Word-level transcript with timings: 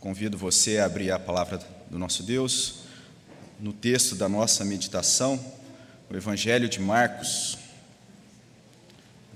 Convido 0.00 0.38
você 0.38 0.78
a 0.78 0.84
abrir 0.84 1.10
a 1.10 1.18
palavra 1.18 1.58
do 1.90 1.98
nosso 1.98 2.22
Deus 2.22 2.82
no 3.58 3.72
texto 3.72 4.14
da 4.14 4.28
nossa 4.28 4.64
meditação, 4.64 5.44
o 6.08 6.14
Evangelho 6.14 6.68
de 6.68 6.78
Marcos, 6.78 7.58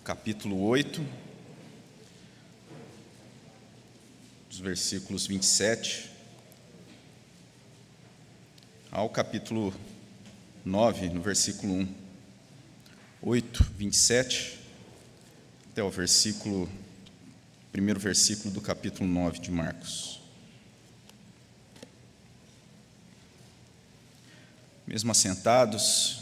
capítulo 0.05 0.63
8, 0.63 1.05
os 4.49 4.61
versículos 4.61 5.27
27 5.27 6.09
ao 8.93 9.11
capítulo 9.11 9.75
9, 10.65 11.09
no 11.09 11.23
versículo 11.23 11.75
1. 11.75 11.95
8, 13.21 13.65
27 13.77 14.61
até 15.73 15.83
o 15.83 15.91
versículo, 15.91 16.71
primeiro 17.73 17.99
versículo 17.99 18.55
do 18.55 18.61
capítulo 18.61 19.09
9 19.09 19.41
de 19.41 19.51
Marcos. 19.51 20.22
Mesmo 24.93 25.11
assentados, 25.11 26.19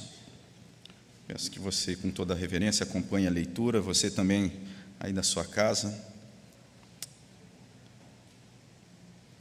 peço 1.26 1.50
que 1.50 1.58
você, 1.58 1.96
com 1.96 2.08
toda 2.08 2.34
a 2.34 2.36
reverência, 2.36 2.84
acompanhe 2.84 3.26
a 3.26 3.30
leitura, 3.30 3.80
você 3.80 4.08
também 4.08 4.52
aí 5.00 5.12
na 5.12 5.24
sua 5.24 5.44
casa. 5.44 5.92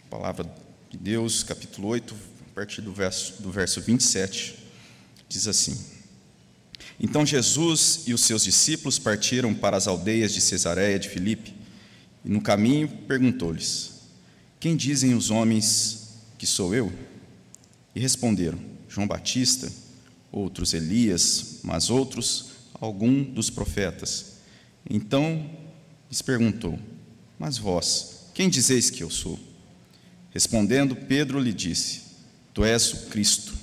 Palavra 0.10 0.52
de 0.90 0.98
Deus, 0.98 1.44
capítulo 1.44 1.90
8, 1.90 2.16
a 2.50 2.55
partir 2.55 2.82
do 2.82 2.92
verso, 2.92 3.40
do 3.40 3.52
verso 3.52 3.80
27, 3.80 4.58
diz 5.28 5.48
assim: 5.48 5.80
Então 7.00 7.24
Jesus 7.24 8.05
e 8.08 8.16
os 8.16 8.22
seus 8.22 8.44
discípulos 8.44 8.98
partiram 8.98 9.54
para 9.54 9.77
as 9.77 9.86
aldeias 9.88 10.34
de 10.34 10.41
Cesareia 10.41 10.98
de 10.98 11.08
Filipe, 11.08 11.54
e 12.26 12.30
no 12.30 12.41
caminho 12.41 12.88
perguntou-lhes: 13.08 13.91
Quem 14.60 14.76
dizem 14.76 15.14
os 15.14 15.30
homens 15.30 16.16
que 16.36 16.48
sou 16.48 16.74
eu? 16.74 16.91
E 17.94 18.00
responderam: 18.00 18.79
João 19.00 19.08
Batista, 19.08 19.72
outros 20.30 20.74
Elias, 20.74 21.60
mas 21.64 21.90
outros 21.90 22.50
algum 22.74 23.24
dos 23.24 23.50
profetas. 23.50 24.34
Então 24.90 25.50
lhes 26.10 26.22
perguntou: 26.22 26.78
Mas 27.40 27.58
vós, 27.58 28.26
quem 28.34 28.50
dizeis 28.50 28.90
que 28.90 29.02
eu 29.02 29.10
sou? 29.10 29.40
Respondendo, 30.32 30.98
Pedro 30.98 31.40
lhe 31.40 31.54
disse: 31.54 32.02
Tu 32.54 32.66
és 32.66 32.92
o 32.92 32.98
Cristo. 33.05 33.54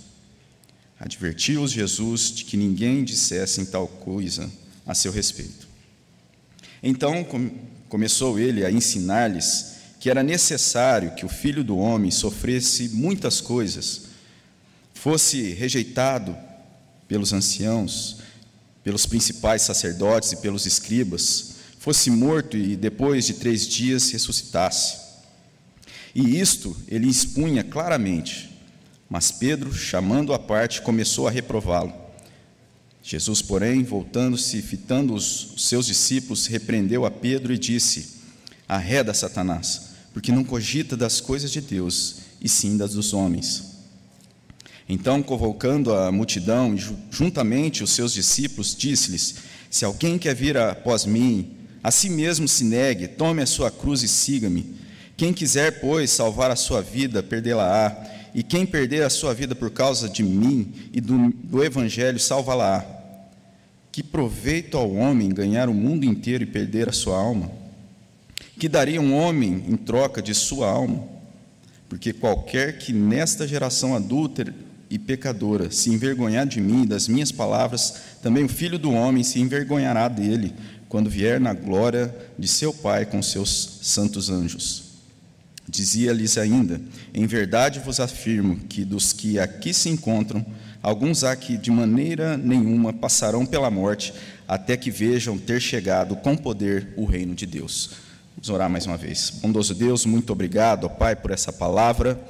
Advertiu-os 0.99 1.71
Jesus 1.71 2.31
de 2.31 2.45
que 2.47 2.57
ninguém 2.57 3.05
dissesse 3.05 3.67
tal 3.67 3.87
coisa 3.87 4.51
a 4.87 4.95
seu 4.95 5.13
respeito. 5.13 5.69
Então 6.83 7.27
começou 7.91 8.39
ele 8.39 8.65
a 8.65 8.71
ensinar-lhes 8.71 9.77
que 10.01 10.09
era 10.09 10.23
necessário 10.23 11.15
que 11.15 11.27
o 11.27 11.29
filho 11.29 11.63
do 11.63 11.77
homem 11.77 12.11
sofresse 12.11 12.89
muitas 12.89 13.43
coisas 13.43 14.07
fosse 14.97 15.53
rejeitado 15.53 16.37
pelos 17.07 17.33
anciãos, 17.33 18.17
pelos 18.83 19.05
principais 19.05 19.63
sacerdotes 19.63 20.33
e 20.33 20.37
pelos 20.39 20.65
escribas, 20.67 21.57
fosse 21.79 22.11
morto 22.11 22.57
e 22.57 22.77
depois 22.77 23.27
de 23.27 23.35
três 23.35 23.69
dias 23.69 24.11
ressuscitasse. 24.11 24.99
E 26.15 26.41
isto 26.41 26.75
ele 26.89 27.09
expunha 27.09 27.63
claramente, 27.63 28.51
mas 29.09 29.31
Pedro, 29.31 29.73
chamando 29.73 30.33
a 30.33 30.39
parte, 30.39 30.81
começou 30.81 31.29
a 31.29 31.31
reprová-lo. 31.31 31.93
Jesus, 33.03 33.43
porém, 33.43 33.85
voltando-se 33.85 34.61
fitando 34.63 35.15
os 35.15 35.55
seus 35.59 35.87
discípulos, 35.87 36.47
repreendeu 36.47 37.05
a 37.05 37.11
Pedro 37.11 37.53
e 37.53 37.59
disse: 37.59 38.17
Arreda, 38.67 39.15
Satanás, 39.15 39.91
porque 40.13 40.33
não 40.33 40.43
cogita 40.43 40.97
das 40.97 41.21
coisas 41.21 41.53
de 41.53 41.61
Deus, 41.61 42.17
e 42.41 42.49
sim 42.49 42.77
das 42.77 42.95
dos 42.95 43.13
homens. 43.13 43.76
Então, 44.89 45.23
convocando 45.23 45.93
a 45.93 46.13
multidão 46.13 46.77
juntamente 47.11 47.83
os 47.83 47.91
seus 47.91 48.13
discípulos, 48.13 48.75
disse-lhes: 48.77 49.37
Se 49.69 49.85
alguém 49.85 50.17
quer 50.17 50.35
vir 50.35 50.57
após 50.57 51.05
mim, 51.05 51.51
a 51.83 51.91
si 51.91 52.09
mesmo 52.09 52.47
se 52.47 52.65
negue, 52.65 53.09
tome 53.09 53.43
a 53.43 53.47
sua 53.47 53.71
cruz 53.71 54.03
e 54.03 54.09
siga-me. 54.09 54.77
Quem 55.17 55.33
quiser, 55.33 55.81
pois, 55.81 56.11
salvar 56.11 56.51
a 56.51 56.57
sua 56.57 56.83
vida, 56.83 57.23
perdê-la-á, 57.23 57.97
e 58.35 58.43
quem 58.43 58.67
perder 58.67 59.03
a 59.03 59.11
sua 59.11 59.33
vida 59.33 59.55
por 59.55 59.71
causa 59.71 60.09
de 60.09 60.23
mim 60.23 60.73
e 60.93 61.01
do, 61.01 61.33
do 61.43 61.65
Evangelho, 61.65 62.21
salva-la-á. 62.21 62.85
Que 63.91 64.03
proveito 64.03 64.77
ao 64.77 64.93
homem 64.93 65.31
ganhar 65.31 65.69
o 65.69 65.75
mundo 65.75 66.05
inteiro 66.05 66.45
e 66.45 66.47
perder 66.47 66.89
a 66.89 66.93
sua 66.93 67.17
alma? 67.17 67.51
Que 68.59 68.69
daria 68.69 69.01
um 69.01 69.15
homem 69.15 69.65
em 69.67 69.77
troca 69.77 70.21
de 70.21 70.35
sua 70.35 70.69
alma? 70.69 71.03
Porque 71.89 72.13
qualquer 72.13 72.79
que 72.79 72.93
nesta 72.93 73.49
geração 73.49 73.95
adúltera 73.95 74.55
e 74.89 74.99
pecadora 74.99 75.71
se 75.71 75.91
envergonhar 75.91 76.47
de 76.47 76.61
mim 76.61 76.83
e 76.83 76.87
das 76.87 77.09
minhas 77.09 77.33
palavras, 77.33 77.95
também 78.23 78.45
o 78.45 78.49
filho 78.49 78.79
do 78.79 78.93
homem 78.93 79.23
se 79.23 79.41
envergonhará 79.41 80.09
dele, 80.09 80.55
quando 80.89 81.11
vier 81.11 81.41
na 81.41 81.53
glória 81.53 82.15
de 82.39 82.47
seu 82.47 82.73
Pai 82.73 83.05
com 83.05 83.21
seus 83.21 83.81
santos 83.83 84.31
anjos. 84.31 84.85
Dizia-lhes 85.69 86.39
ainda: 86.39 86.81
Em 87.13 87.27
verdade 87.27 87.81
vos 87.81 87.99
afirmo 87.99 88.57
que 88.69 88.85
dos 88.85 89.13
que 89.13 89.39
aqui 89.39 89.75
se 89.75 89.89
encontram, 89.89 90.47
alguns 90.81 91.25
há 91.25 91.35
que 91.35 91.57
de 91.57 91.71
maneira 91.73 92.37
nenhuma 92.37 92.93
passarão 92.93 93.45
pela 93.45 93.71
morte, 93.71 94.15
até 94.47 94.77
que 94.77 94.91
vejam 94.91 95.37
ter 95.37 95.61
chegado 95.61 96.15
com 96.17 96.37
poder 96.37 96.95
o 96.97 97.05
reino 97.05 97.35
de 97.35 97.47
Deus. 97.47 97.91
Vamos 98.37 98.49
orar 98.49 98.71
mais 98.71 98.87
uma 98.87 98.97
vez. 98.97 99.31
Bondoso 99.43 99.75
Deus, 99.75 100.07
muito 100.07 100.33
obrigado, 100.33 100.85
ó 100.85 100.89
Pai, 100.89 101.17
por 101.17 101.33
essa 101.33 101.53
palavra 101.53 102.21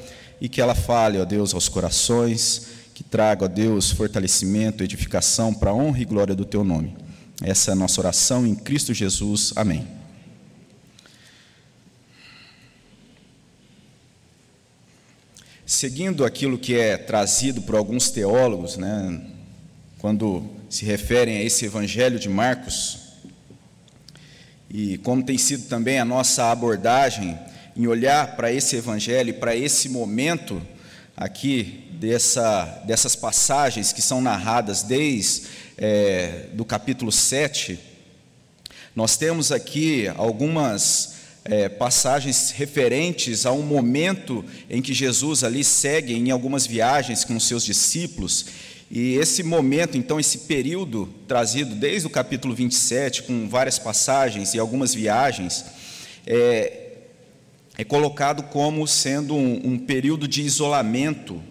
e 0.41 0.49
que 0.49 0.61
ela 0.61 0.75
fale, 0.75 1.19
ó 1.19 1.25
Deus, 1.25 1.55
aos 1.55 1.69
corações, 1.69 2.69
que 2.95 3.03
traga, 3.03 3.45
ó 3.45 3.49
Deus, 3.49 3.91
fortalecimento, 3.91 4.83
edificação 4.83 5.53
para 5.53 5.71
a 5.71 5.75
honra 5.75 6.01
e 6.01 6.05
glória 6.05 6.35
do 6.35 6.45
teu 6.45 6.65
nome. 6.65 6.97
Essa 7.43 7.71
é 7.71 7.73
a 7.73 7.77
nossa 7.77 8.01
oração 8.01 8.47
em 8.47 8.55
Cristo 8.55 8.95
Jesus. 8.95 9.53
Amém. 9.57 9.87
Seguindo 15.67 16.25
aquilo 16.25 16.57
que 16.57 16.79
é 16.79 16.97
trazido 16.97 17.61
por 17.61 17.75
alguns 17.75 18.09
teólogos, 18.09 18.77
né, 18.77 19.21
quando 19.99 20.49
se 20.71 20.85
referem 20.85 21.39
a 21.39 21.43
esse 21.43 21.65
evangelho 21.65 22.19
de 22.19 22.29
Marcos, 22.29 22.99
e 24.71 24.97
como 24.99 25.25
tem 25.25 25.37
sido 25.37 25.69
também 25.69 25.99
a 25.99 26.05
nossa 26.05 26.51
abordagem 26.51 27.37
em 27.77 27.87
olhar 27.87 28.37
para 28.37 28.51
esse 28.51 28.77
evangelho, 28.77 29.35
para 29.35 29.55
esse 29.55 29.89
momento 29.89 30.63
aqui 31.17 31.85
dessa, 31.93 32.65
dessas 32.87 33.15
passagens 33.15 33.93
que 33.93 34.01
são 34.01 34.21
narradas 34.21 34.83
desde 34.83 35.43
é, 35.77 36.47
do 36.55 36.65
capítulo 36.65 37.13
7, 37.13 37.79
nós 38.95 39.19
temos 39.19 39.53
aqui 39.53 40.09
algumas 40.17 41.17
é, 41.45 41.69
passagens 41.69 42.51
referentes 42.51 43.45
a 43.45 43.53
um 43.53 43.63
momento 43.63 44.43
em 44.71 44.81
que 44.81 44.95
Jesus 44.95 45.45
ali 45.45 45.63
segue 45.63 46.15
em 46.15 46.31
algumas 46.31 46.67
viagens 46.67 47.25
com 47.25 47.37
os 47.37 47.47
seus 47.47 47.63
discípulos. 47.63 48.47
E 48.91 49.17
esse 49.17 49.43
momento, 49.43 49.99
então, 49.99 50.19
esse 50.19 50.39
período 50.39 51.13
trazido 51.29 51.75
desde 51.75 52.07
o 52.07 52.11
capítulo 52.11 52.55
27, 52.55 53.25
com 53.25 53.49
várias 53.49 53.79
passagens 53.79 54.55
e 54.55 54.59
algumas 54.59 54.95
viagens, 54.95 55.65
é, 56.27 56.86
é 57.79 57.85
colocado 57.85 58.45
como 58.45 58.87
sendo 58.87 59.35
um, 59.35 59.73
um 59.73 59.79
período 59.79 60.27
de 60.27 60.43
isolamento, 60.43 61.43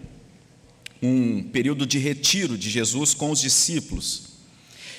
um 1.00 1.42
período 1.42 1.86
de 1.86 1.98
retiro 1.98 2.58
de 2.58 2.68
Jesus 2.68 3.14
com 3.14 3.30
os 3.30 3.40
discípulos. 3.40 4.30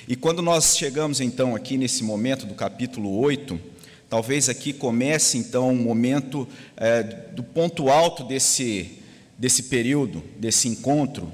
E 0.06 0.16
quando 0.16 0.40
nós 0.40 0.76
chegamos 0.76 1.20
então 1.20 1.54
aqui 1.54 1.76
nesse 1.76 2.02
momento 2.02 2.46
do 2.46 2.54
capítulo 2.54 3.18
8, 3.18 3.60
talvez 4.08 4.48
aqui 4.48 4.72
comece 4.72 5.36
então 5.36 5.68
um 5.68 5.76
momento 5.76 6.48
é, 6.76 7.02
do 7.02 7.42
ponto 7.42 7.90
alto 7.90 8.24
desse, 8.24 8.92
desse 9.36 9.64
período, 9.64 10.24
desse 10.38 10.66
encontro. 10.66 11.30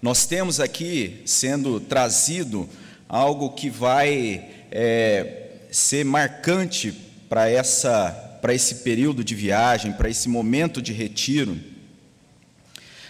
Nós 0.00 0.24
temos 0.24 0.58
aqui 0.58 1.20
sendo 1.26 1.80
trazido 1.80 2.66
algo 3.06 3.50
que 3.50 3.68
vai 3.68 4.48
é, 4.70 5.48
ser 5.70 6.02
marcante 6.02 6.94
para 7.28 7.50
essa 7.50 8.29
para 8.40 8.54
esse 8.54 8.76
período 8.76 9.22
de 9.22 9.34
viagem, 9.34 9.92
para 9.92 10.08
esse 10.08 10.28
momento 10.28 10.80
de 10.80 10.92
retiro. 10.92 11.58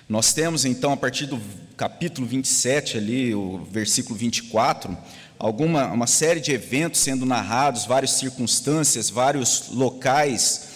Nós 0.08 0.32
temos 0.32 0.64
então, 0.64 0.92
a 0.92 0.96
partir 0.96 1.26
do 1.26 1.40
capítulo 1.76 2.26
27, 2.26 2.98
ali, 2.98 3.34
o 3.34 3.64
versículo 3.70 4.18
24, 4.18 4.96
alguma, 5.38 5.86
uma 5.86 6.06
série 6.06 6.40
de 6.40 6.52
eventos 6.52 7.00
sendo 7.00 7.24
narrados, 7.24 7.86
várias 7.86 8.12
circunstâncias, 8.12 9.08
vários 9.08 9.68
locais 9.70 10.68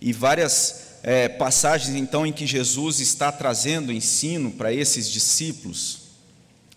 e 0.00 0.12
várias 0.12 0.98
é, 1.02 1.28
passagens 1.28 1.96
então 1.96 2.26
em 2.26 2.32
que 2.32 2.46
Jesus 2.46 3.00
está 3.00 3.32
trazendo 3.32 3.92
ensino 3.92 4.50
para 4.50 4.72
esses 4.72 5.10
discípulos. 5.10 6.04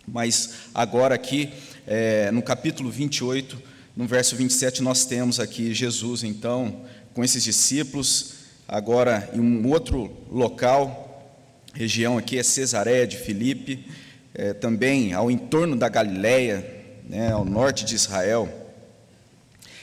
Mas 0.08 0.52
agora 0.74 1.16
aqui, 1.16 1.50
é, 1.86 2.32
no 2.32 2.42
capítulo 2.42 2.90
28, 2.90 3.62
no 3.96 4.08
verso 4.08 4.36
27, 4.36 4.82
nós 4.82 5.06
temos 5.06 5.40
aqui 5.40 5.74
Jesus 5.74 6.24
então 6.24 6.86
com 7.18 7.24
esses 7.24 7.44
discípulos, 7.44 8.34
agora 8.68 9.28
em 9.34 9.40
um 9.40 9.68
outro 9.68 10.16
local, 10.32 11.36
região 11.74 12.16
aqui 12.16 12.38
é 12.38 12.44
Cesareia 12.44 13.08
de 13.08 13.18
Filipe, 13.18 13.88
é, 14.36 14.54
também 14.54 15.14
ao 15.14 15.32
entorno 15.32 15.76
da 15.76 15.90
Galileia, 15.90 16.64
né, 17.10 17.32
ao 17.32 17.44
norte 17.44 17.84
de 17.86 17.96
Israel. 17.96 18.48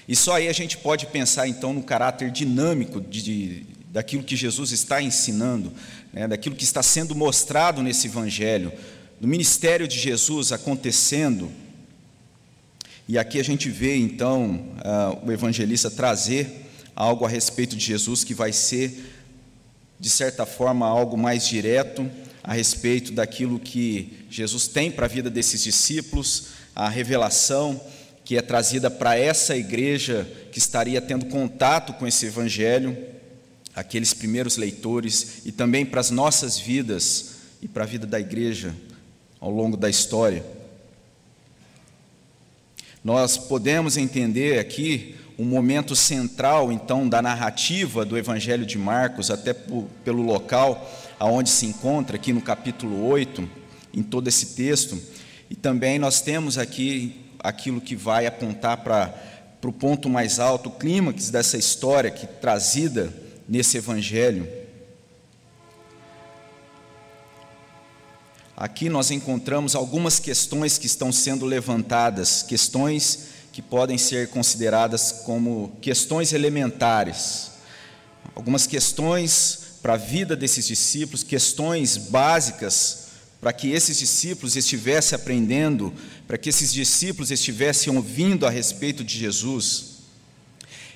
E 0.07 0.15
só 0.15 0.37
aí 0.37 0.47
a 0.47 0.53
gente 0.53 0.79
pode 0.79 1.07
pensar 1.07 1.49
então 1.49 1.73
no 1.73 1.83
caráter 1.83 2.31
dinâmico 2.31 3.01
de, 3.01 3.21
de 3.21 3.67
daquilo 3.89 4.23
que 4.23 4.37
Jesus 4.37 4.71
está 4.71 5.03
ensinando, 5.03 5.73
né, 6.13 6.29
daquilo 6.29 6.55
que 6.55 6.63
está 6.63 6.85
sendo 6.85 7.17
mostrado 7.17 7.83
nesse 7.83 8.07
Evangelho, 8.07 8.73
do 9.21 9.27
ministério 9.27 9.89
de 9.89 9.99
Jesus 9.99 10.53
acontecendo. 10.53 11.51
E 13.09 13.19
aqui 13.19 13.41
a 13.41 13.45
gente 13.45 13.69
vê 13.71 13.97
então 13.97 14.69
uh, 14.85 15.27
o 15.27 15.33
evangelista 15.33 15.91
trazer 15.91 16.64
algo 16.95 17.25
a 17.25 17.29
respeito 17.29 17.77
de 17.77 17.85
Jesus 17.85 18.25
que 18.25 18.35
vai 18.35 18.53
ser, 18.53 19.13
de 19.99 20.11
certa 20.11 20.45
forma, 20.47 20.87
algo 20.87 21.17
mais 21.17 21.47
direto 21.47 22.09
a 22.43 22.53
respeito 22.53 23.11
daquilo 23.11 23.59
que 23.59 24.27
Jesus 24.29 24.69
tem 24.69 24.91
para 24.91 25.07
a 25.07 25.09
vida 25.09 25.31
desses 25.31 25.63
discípulos, 25.63 26.49
a 26.75 26.91
revelação 26.91 27.81
que 28.23 28.37
é 28.37 28.43
trazida 28.43 28.91
para 28.91 29.19
essa 29.19 29.57
igreja 29.57 30.27
que 30.53 30.59
estaria 30.59 31.01
tendo 31.01 31.27
contato 31.27 31.95
com 31.95 32.07
esse 32.07 32.27
evangelho, 32.27 32.97
aqueles 33.75 34.15
primeiros 34.15 34.57
leitores, 34.57 35.43
e 35.45 35.53
também 35.53 35.85
para 35.87 36.01
as 36.01 36.11
nossas 36.11 36.59
vidas 36.59 37.37
e 37.63 37.69
para 37.69 37.85
a 37.85 37.87
vida 37.87 38.07
da 38.07 38.21
igreja 38.21 38.75
ao 39.41 39.51
longo 39.51 39.77
da 39.77 39.89
história. 39.89 40.45
Nós 43.03 43.37
podemos 43.37 43.97
entender 43.97 44.59
aqui 44.59 45.17
um 45.39 45.45
momento 45.45 45.97
central, 45.97 46.71
então, 46.71 47.09
da 47.09 47.21
narrativa 47.21 48.05
do 48.05 48.17
Evangelho 48.17 48.65
de 48.65 48.79
Marcos, 48.79 49.31
até 49.31 49.53
pelo 49.53 50.23
local 50.23 50.91
aonde 51.19 51.51
se 51.51 51.67
encontra, 51.67 52.17
aqui 52.17 52.33
no 52.33 52.41
capítulo 52.41 53.07
8, 53.07 53.49
em 53.93 54.03
todo 54.03 54.29
esse 54.29 54.55
texto, 54.55 55.01
e 55.51 55.55
também 55.55 55.99
nós 55.99 56.21
temos 56.21 56.59
aqui 56.59 57.25
aquilo 57.41 57.81
que 57.81 57.97
vai 57.97 58.27
apontar 58.27 58.79
para, 58.79 59.15
o 59.63 59.73
ponto 59.73 60.09
mais 60.09 60.39
alto, 60.39 60.69
o 60.69 60.73
clímax 60.73 61.31
dessa 61.31 61.57
história 61.57 62.11
que 62.11 62.27
trazida 62.27 63.13
nesse 63.49 63.77
Evangelho. 63.77 64.49
Aqui 68.57 68.89
nós 68.89 69.11
encontramos 69.11 69.75
algumas 69.75 70.21
questões 70.21 70.79
que 70.79 70.87
estão 70.87 71.11
sendo 71.11 71.45
levantadas, 71.45 72.43
questões 72.43 73.34
que 73.55 73.63
podem 73.63 73.97
ser 73.97 74.31
consideradas 74.31 75.13
como 75.25 75.79
questões 75.81 76.33
elementares. 76.33 77.53
Algumas 78.35 78.67
questões 78.67 79.79
para 79.81 79.93
a 79.93 79.97
vida 79.97 80.35
desses 80.35 80.67
discípulos, 80.67 81.23
questões 81.23 81.97
básicas 81.97 83.05
para 83.41 83.53
que 83.53 83.71
esses 83.71 83.97
discípulos 83.97 84.57
estivessem 84.57 85.15
aprendendo, 85.15 85.95
para 86.27 86.37
que 86.37 86.49
esses 86.49 86.73
discípulos 86.73 87.31
estivessem 87.31 87.95
ouvindo 87.95 88.45
a 88.45 88.51
respeito 88.51 89.05
de 89.05 89.17
Jesus. 89.17 89.99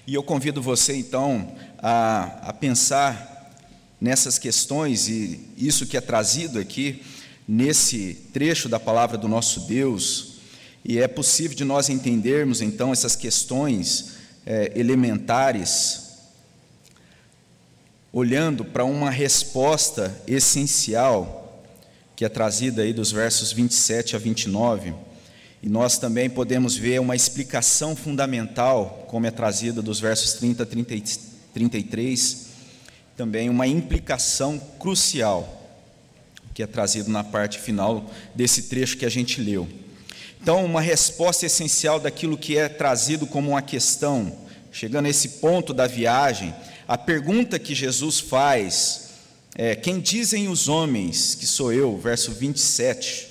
E 0.04 0.14
eu 0.14 0.22
convido 0.24 0.60
você 0.60 0.96
então 0.96 1.54
a, 1.78 2.40
a 2.48 2.52
pensar 2.52 3.54
nessas 4.00 4.36
questões 4.36 5.06
e 5.06 5.48
isso 5.56 5.86
que 5.86 5.96
é 5.96 6.00
trazido 6.00 6.58
aqui 6.58 7.04
nesse 7.46 8.14
trecho 8.32 8.68
da 8.68 8.80
palavra 8.80 9.16
do 9.16 9.28
nosso 9.28 9.60
Deus. 9.60 10.27
E 10.88 10.98
é 10.98 11.06
possível 11.06 11.54
de 11.54 11.64
nós 11.64 11.90
entendermos 11.90 12.62
então 12.62 12.94
essas 12.94 13.14
questões 13.14 14.12
é, 14.46 14.72
elementares 14.74 16.08
olhando 18.10 18.64
para 18.64 18.86
uma 18.86 19.10
resposta 19.10 20.18
essencial 20.26 21.62
que 22.16 22.24
é 22.24 22.28
trazida 22.30 22.80
aí 22.80 22.94
dos 22.94 23.12
versos 23.12 23.52
27 23.52 24.16
a 24.16 24.18
29. 24.18 24.94
E 25.62 25.68
nós 25.68 25.98
também 25.98 26.30
podemos 26.30 26.74
ver 26.74 26.98
uma 27.02 27.14
explicação 27.14 27.94
fundamental, 27.94 29.04
como 29.08 29.26
é 29.26 29.30
trazida 29.30 29.82
dos 29.82 30.00
versos 30.00 30.32
30 30.32 30.62
a 30.62 30.66
30, 30.66 31.20
33, 31.52 32.46
também 33.14 33.50
uma 33.50 33.66
implicação 33.66 34.58
crucial, 34.78 35.70
que 36.54 36.62
é 36.62 36.66
trazido 36.66 37.10
na 37.10 37.22
parte 37.22 37.58
final 37.58 38.10
desse 38.34 38.62
trecho 38.62 38.96
que 38.96 39.04
a 39.04 39.10
gente 39.10 39.38
leu. 39.38 39.68
Então, 40.40 40.64
uma 40.64 40.80
resposta 40.80 41.46
essencial 41.46 41.98
daquilo 42.00 42.38
que 42.38 42.56
é 42.56 42.68
trazido 42.68 43.26
como 43.26 43.50
uma 43.50 43.62
questão, 43.62 44.36
chegando 44.72 45.06
a 45.06 45.10
esse 45.10 45.28
ponto 45.40 45.74
da 45.74 45.86
viagem, 45.86 46.54
a 46.86 46.96
pergunta 46.96 47.58
que 47.58 47.74
Jesus 47.74 48.20
faz 48.20 49.08
é, 49.54 49.74
quem 49.74 49.98
dizem 49.98 50.48
os 50.48 50.68
homens 50.68 51.34
que 51.34 51.44
sou 51.44 51.72
eu, 51.72 51.98
verso 51.98 52.30
27. 52.30 53.26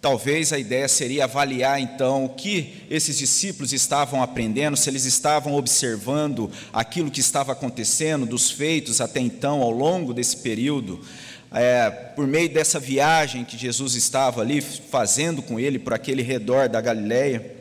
Talvez 0.00 0.52
a 0.52 0.58
ideia 0.58 0.88
seria 0.88 1.24
avaliar 1.24 1.78
então 1.78 2.24
o 2.24 2.28
que 2.30 2.82
esses 2.88 3.18
discípulos 3.18 3.72
estavam 3.72 4.22
aprendendo, 4.22 4.76
se 4.76 4.88
eles 4.88 5.04
estavam 5.04 5.54
observando 5.54 6.50
aquilo 6.72 7.10
que 7.10 7.20
estava 7.20 7.52
acontecendo, 7.52 8.24
dos 8.24 8.50
feitos 8.50 9.00
até 9.00 9.20
então, 9.20 9.60
ao 9.62 9.70
longo 9.70 10.14
desse 10.14 10.38
período, 10.38 11.04
é, 11.52 11.90
por 11.90 12.26
meio 12.26 12.48
dessa 12.48 12.78
viagem 12.78 13.44
que 13.44 13.56
Jesus 13.56 13.94
estava 13.94 14.40
ali 14.40 14.60
fazendo 14.60 15.40
com 15.42 15.58
ele 15.58 15.78
por 15.78 15.94
aquele 15.94 16.22
redor 16.22 16.68
da 16.68 16.80
Galileia. 16.80 17.54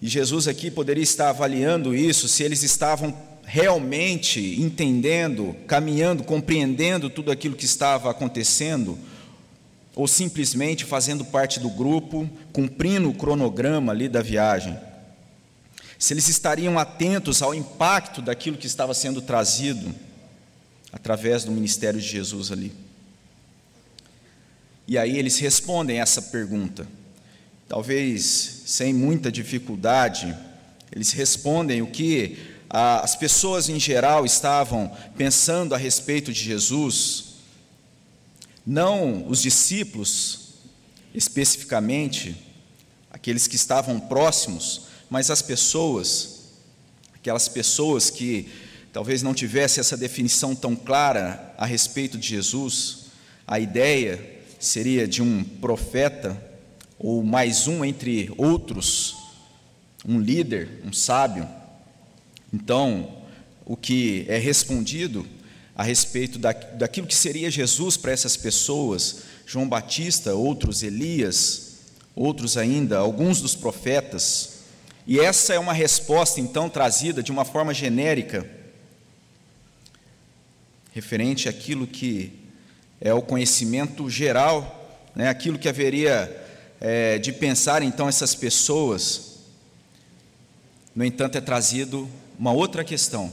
E 0.00 0.08
Jesus 0.08 0.46
aqui 0.46 0.70
poderia 0.70 1.02
estar 1.02 1.30
avaliando 1.30 1.94
isso, 1.94 2.28
se 2.28 2.42
eles 2.42 2.62
estavam 2.62 3.14
realmente 3.44 4.60
entendendo, 4.60 5.54
caminhando, 5.66 6.24
compreendendo 6.24 7.10
tudo 7.10 7.30
aquilo 7.30 7.56
que 7.56 7.64
estava 7.64 8.10
acontecendo, 8.10 8.98
ou 9.94 10.08
simplesmente 10.08 10.84
fazendo 10.84 11.24
parte 11.24 11.60
do 11.60 11.70
grupo, 11.70 12.28
cumprindo 12.52 13.08
o 13.08 13.14
cronograma 13.14 13.92
ali 13.92 14.08
da 14.08 14.22
viagem. 14.22 14.76
Se 15.98 16.12
eles 16.12 16.28
estariam 16.28 16.78
atentos 16.78 17.42
ao 17.42 17.54
impacto 17.54 18.20
daquilo 18.20 18.56
que 18.56 18.66
estava 18.66 18.92
sendo 18.92 19.22
trazido 19.22 19.94
através 20.94 21.42
do 21.42 21.50
ministério 21.50 22.00
de 22.00 22.06
Jesus 22.06 22.52
ali. 22.52 22.72
E 24.86 24.96
aí 24.96 25.18
eles 25.18 25.40
respondem 25.40 25.98
essa 25.98 26.22
pergunta. 26.22 26.86
Talvez 27.68 28.62
sem 28.64 28.94
muita 28.94 29.32
dificuldade, 29.32 30.36
eles 30.92 31.10
respondem 31.10 31.82
o 31.82 31.88
que 31.88 32.38
as 32.70 33.16
pessoas 33.16 33.68
em 33.68 33.80
geral 33.80 34.24
estavam 34.24 34.96
pensando 35.16 35.74
a 35.74 35.78
respeito 35.78 36.32
de 36.32 36.40
Jesus, 36.40 37.34
não 38.64 39.26
os 39.28 39.42
discípulos 39.42 40.54
especificamente, 41.12 42.36
aqueles 43.10 43.48
que 43.48 43.56
estavam 43.56 43.98
próximos, 43.98 44.82
mas 45.10 45.28
as 45.28 45.42
pessoas, 45.42 46.50
aquelas 47.14 47.48
pessoas 47.48 48.10
que 48.10 48.48
talvez 48.94 49.24
não 49.24 49.34
tivessem 49.34 49.80
essa 49.80 49.96
definição 49.96 50.54
tão 50.54 50.76
clara 50.76 51.52
a 51.58 51.66
respeito 51.66 52.16
de 52.16 52.28
Jesus, 52.28 53.06
a 53.44 53.58
ideia 53.58 54.40
seria 54.60 55.08
de 55.08 55.20
um 55.20 55.42
profeta 55.42 56.40
ou 56.96 57.24
mais 57.24 57.66
um 57.66 57.84
entre 57.84 58.32
outros, 58.38 59.16
um 60.06 60.20
líder, 60.20 60.80
um 60.84 60.92
sábio. 60.92 61.44
Então, 62.52 63.18
o 63.66 63.76
que 63.76 64.26
é 64.28 64.38
respondido 64.38 65.26
a 65.74 65.82
respeito 65.82 66.38
da, 66.38 66.52
daquilo 66.52 67.08
que 67.08 67.16
seria 67.16 67.50
Jesus 67.50 67.96
para 67.96 68.12
essas 68.12 68.36
pessoas, 68.36 69.22
João 69.44 69.68
Batista, 69.68 70.34
outros 70.34 70.84
Elias, 70.84 71.78
outros 72.14 72.56
ainda, 72.56 72.98
alguns 72.98 73.40
dos 73.40 73.56
profetas, 73.56 74.60
e 75.04 75.18
essa 75.18 75.52
é 75.52 75.58
uma 75.58 75.72
resposta 75.72 76.40
então 76.40 76.70
trazida 76.70 77.24
de 77.24 77.32
uma 77.32 77.44
forma 77.44 77.74
genérica, 77.74 78.62
referente 80.94 81.48
àquilo 81.48 81.88
que 81.88 82.32
é 83.00 83.12
o 83.12 83.20
conhecimento 83.20 84.08
geral, 84.08 85.02
né, 85.14 85.28
aquilo 85.28 85.58
que 85.58 85.68
haveria 85.68 86.44
é, 86.80 87.18
de 87.18 87.32
pensar 87.32 87.82
então 87.82 88.08
essas 88.08 88.32
pessoas, 88.32 89.40
no 90.94 91.04
entanto, 91.04 91.36
é 91.36 91.40
trazido 91.40 92.08
uma 92.38 92.52
outra 92.52 92.84
questão, 92.84 93.32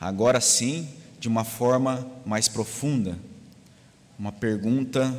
agora 0.00 0.40
sim, 0.40 0.88
de 1.20 1.28
uma 1.28 1.44
forma 1.44 2.04
mais 2.26 2.48
profunda, 2.48 3.16
uma 4.18 4.32
pergunta 4.32 5.14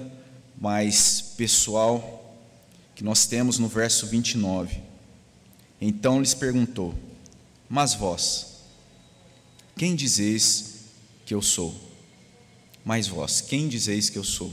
mais 0.60 1.22
pessoal 1.38 2.36
que 2.94 3.06
nós 3.06 3.26
temos 3.26 3.58
no 3.58 3.70
verso 3.70 4.06
29. 4.08 4.82
Então 5.80 6.20
lhes 6.20 6.34
perguntou: 6.34 6.94
Mas 7.70 7.94
vós, 7.94 8.64
quem 9.78 9.96
dizeis 9.96 10.77
que 11.28 11.34
eu 11.34 11.42
sou? 11.42 11.76
Mas 12.86 13.06
vós, 13.06 13.42
quem 13.42 13.68
dizeis 13.68 14.10
que 14.10 14.18
eu 14.18 14.24
sou? 14.24 14.52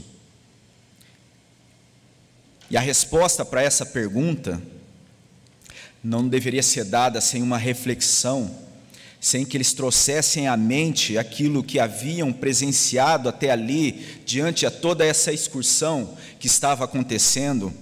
E 2.69 2.75
a 2.75 2.81
resposta 2.81 3.45
para 3.45 3.63
essa 3.63 3.85
pergunta 3.85 4.61
não 6.03 6.27
deveria 6.27 6.61
ser 6.61 6.83
dada 6.83 7.21
sem 7.21 7.41
uma 7.41 7.57
reflexão, 7.57 8.53
sem 9.21 9.45
que 9.45 9.55
eles 9.55 9.71
trouxessem 9.71 10.49
à 10.49 10.57
mente 10.57 11.17
aquilo 11.17 11.63
que 11.63 11.79
haviam 11.79 12.33
presenciado 12.33 13.29
até 13.29 13.51
ali, 13.51 14.21
diante 14.25 14.65
a 14.65 14.71
toda 14.71 15.05
essa 15.05 15.31
excursão 15.31 16.17
que 16.37 16.47
estava 16.47 16.83
acontecendo, 16.83 17.73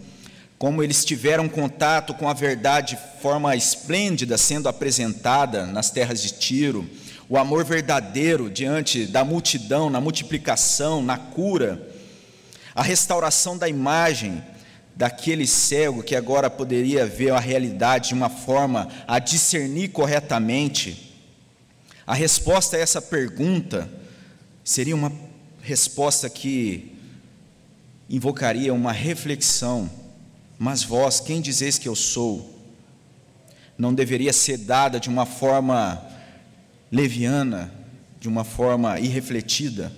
como 0.59 0.83
eles 0.83 1.03
tiveram 1.03 1.49
contato 1.49 2.13
com 2.13 2.29
a 2.29 2.33
verdade 2.33 2.95
de 2.95 3.21
forma 3.23 3.55
esplêndida 3.55 4.37
sendo 4.37 4.69
apresentada 4.69 5.65
nas 5.65 5.89
terras 5.89 6.21
de 6.21 6.33
Tiro, 6.33 6.87
o 7.29 7.37
amor 7.37 7.63
verdadeiro 7.63 8.49
diante 8.49 9.05
da 9.05 9.23
multidão, 9.23 9.89
na 9.89 10.01
multiplicação, 10.01 11.01
na 11.01 11.17
cura, 11.17 11.89
a 12.75 12.83
restauração 12.83 13.57
da 13.57 13.69
imagem 13.69 14.43
daquele 14.95 15.47
cego 15.47 16.03
que 16.03 16.15
agora 16.15 16.49
poderia 16.49 17.05
ver 17.05 17.31
a 17.31 17.39
realidade 17.39 18.09
de 18.09 18.13
uma 18.13 18.29
forma 18.29 18.87
a 19.07 19.19
discernir 19.19 19.89
corretamente. 19.89 21.15
A 22.05 22.13
resposta 22.13 22.77
a 22.77 22.79
essa 22.79 23.01
pergunta 23.01 23.89
seria 24.63 24.95
uma 24.95 25.11
resposta 25.61 26.29
que 26.29 26.95
invocaria 28.09 28.73
uma 28.73 28.91
reflexão. 28.91 29.89
Mas 30.59 30.83
vós, 30.83 31.19
quem 31.19 31.41
dizeis 31.41 31.77
que 31.77 31.87
eu 31.87 31.95
sou? 31.95 32.61
Não 33.77 33.93
deveria 33.93 34.31
ser 34.31 34.57
dada 34.57 34.99
de 34.99 35.09
uma 35.09 35.25
forma 35.25 36.12
leviana, 36.93 37.73
de 38.19 38.27
uma 38.29 38.43
forma 38.43 38.99
irrefletida. 38.99 39.91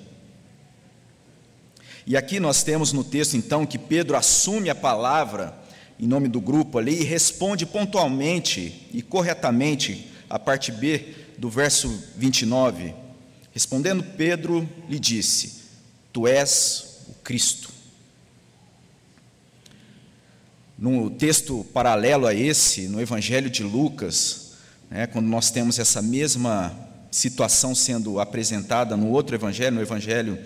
E 2.08 2.16
aqui 2.16 2.40
nós 2.40 2.64
temos 2.64 2.94
no 2.94 3.04
texto, 3.04 3.36
então, 3.36 3.66
que 3.66 3.78
Pedro 3.78 4.16
assume 4.16 4.70
a 4.70 4.76
palavra 4.76 5.54
em 6.00 6.08
nome 6.08 6.30
do 6.30 6.40
grupo 6.40 6.78
ali 6.78 7.02
e 7.02 7.04
responde 7.04 7.66
pontualmente 7.66 8.88
e 8.94 9.02
corretamente 9.02 10.10
a 10.30 10.40
parte 10.40 10.72
B 10.72 11.14
do 11.38 11.50
verso 11.50 11.90
29. 12.16 12.96
Respondendo, 13.52 14.02
Pedro 14.02 14.68
lhe 14.88 15.00
disse: 15.00 15.64
Tu 16.14 16.28
és 16.28 17.04
o 17.10 17.14
Cristo. 17.24 17.74
No 20.78 21.10
texto 21.10 21.66
paralelo 21.74 22.26
a 22.26 22.34
esse, 22.34 22.88
no 22.88 23.02
Evangelho 23.02 23.50
de 23.50 23.64
Lucas, 23.64 24.54
né, 24.90 25.08
quando 25.08 25.28
nós 25.28 25.52
temos 25.52 25.80
essa 25.80 26.02
mesma 26.02 26.85
situação 27.16 27.74
sendo 27.74 28.20
apresentada 28.20 28.98
no 28.98 29.10
outro 29.10 29.38
Evangelho, 29.38 29.78
no 29.78 29.82
Evangelho 29.82 30.38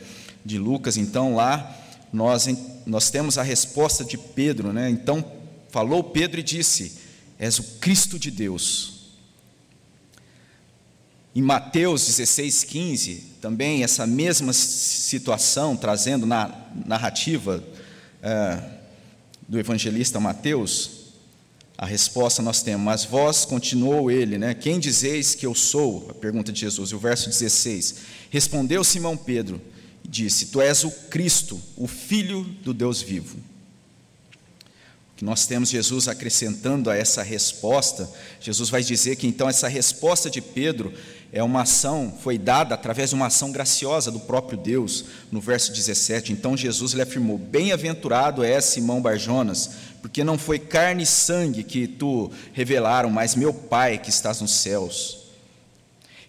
de 0.45 0.59
Lucas, 0.59 0.97
então 0.97 1.33
lá 1.33 1.75
nós, 2.13 2.47
nós 2.85 3.09
temos 3.09 3.39
a 3.39 3.43
resposta 3.43 4.05
de 4.05 4.19
Pedro, 4.19 4.71
né? 4.71 4.87
Então 4.87 5.25
falou 5.71 6.03
Pedro 6.03 6.39
e 6.39 6.43
disse: 6.43 6.99
És 7.39 7.57
o 7.57 7.63
Cristo 7.79 8.19
de 8.19 8.29
Deus. 8.29 8.99
Em 11.35 11.41
Mateus 11.41 12.05
16, 12.05 12.63
15, 12.65 13.15
também 13.41 13.83
essa 13.83 14.05
mesma 14.05 14.53
situação, 14.53 15.75
trazendo 15.75 16.27
na 16.27 16.53
narrativa 16.85 17.63
é, 18.21 18.61
do 19.47 19.57
evangelista 19.57 20.19
Mateus, 20.19 20.98
a 21.81 21.85
resposta 21.85 22.41
nós 22.41 22.61
temos, 22.61 22.83
mas 22.83 23.05
vós, 23.05 23.45
continuou 23.45 24.11
ele, 24.11 24.37
né? 24.37 24.53
Quem 24.53 24.81
dizeis 24.81 25.33
que 25.33 25.45
eu 25.45 25.55
sou? 25.55 26.07
A 26.09 26.13
pergunta 26.13 26.51
de 26.51 26.59
Jesus, 26.59 26.89
e 26.89 26.95
o 26.95 26.99
verso 26.99 27.29
16: 27.29 27.95
Respondeu 28.29 28.83
Simão 28.83 29.15
Pedro, 29.15 29.61
disse: 30.03 30.47
Tu 30.47 30.59
és 30.59 30.83
o 30.83 30.91
Cristo, 30.91 31.57
o 31.77 31.87
Filho 31.87 32.43
do 32.65 32.73
Deus 32.73 33.01
vivo. 33.01 33.37
Que 35.15 35.23
nós 35.23 35.45
temos 35.45 35.69
Jesus 35.69 36.09
acrescentando 36.09 36.89
a 36.89 36.97
essa 36.97 37.23
resposta, 37.23 38.09
Jesus 38.41 38.69
vai 38.69 38.83
dizer 38.83 39.15
que 39.15 39.27
então 39.27 39.47
essa 39.47 39.69
resposta 39.69 40.29
de 40.29 40.41
Pedro 40.41 40.93
é 41.31 41.43
uma 41.43 41.61
ação, 41.61 42.13
foi 42.21 42.37
dada 42.37 42.73
através 42.73 43.11
de 43.11 43.15
uma 43.15 43.27
ação 43.27 43.51
graciosa 43.51 44.11
do 44.11 44.19
próprio 44.19 44.57
Deus, 44.57 45.05
no 45.31 45.39
verso 45.39 45.71
17. 45.71 46.33
Então 46.33 46.57
Jesus 46.57 46.93
lhe 46.93 47.01
afirmou: 47.01 47.37
Bem-aventurado 47.37 48.43
é 48.43 48.59
Simão 48.59 49.01
Barjonas, 49.01 49.69
porque 50.01 50.23
não 50.23 50.37
foi 50.37 50.59
carne 50.59 51.03
e 51.03 51.05
sangue 51.05 51.63
que 51.63 51.87
tu 51.87 52.31
revelaram, 52.53 53.09
mas 53.09 53.35
meu 53.35 53.53
Pai 53.53 53.97
que 53.97 54.09
estás 54.09 54.41
nos 54.41 54.51
céus. 54.51 55.19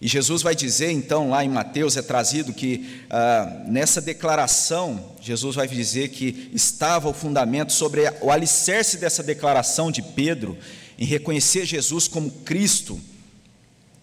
E 0.01 0.07
Jesus 0.07 0.41
vai 0.41 0.55
dizer, 0.55 0.89
então, 0.89 1.29
lá 1.29 1.45
em 1.45 1.49
Mateus 1.49 1.95
é 1.95 2.01
trazido 2.01 2.51
que 2.51 3.03
ah, 3.07 3.61
nessa 3.67 4.01
declaração, 4.01 5.13
Jesus 5.21 5.55
vai 5.55 5.67
dizer 5.67 6.09
que 6.09 6.49
estava 6.53 7.07
o 7.07 7.13
fundamento 7.13 7.71
sobre 7.71 8.11
o 8.19 8.31
alicerce 8.31 8.97
dessa 8.97 9.21
declaração 9.21 9.91
de 9.91 10.01
Pedro, 10.01 10.57
em 10.97 11.05
reconhecer 11.05 11.65
Jesus 11.65 12.07
como 12.07 12.31
Cristo, 12.31 12.99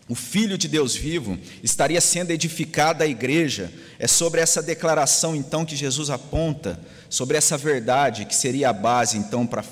o 0.09 0.15
Filho 0.15 0.57
de 0.57 0.69
Deus 0.69 0.97
vivo, 0.97 1.39
estaria 1.63 2.01
sendo 2.01 2.31
edificada 2.31 3.05
a 3.05 3.07
igreja. 3.07 3.71
É 3.99 4.07
sobre 4.07 4.41
essa 4.41 4.63
declaração, 4.63 5.37
então, 5.37 5.65
que 5.65 5.77
Jesus 5.77 6.09
aponta, 6.09 6.81
sobre 7.11 7.37
essa 7.37 7.59
verdade 7.59 8.25
que 8.25 8.35
seria 8.35 8.71
a 8.71 8.73
base, 8.73 9.19
então, 9.19 9.47
para 9.47 9.63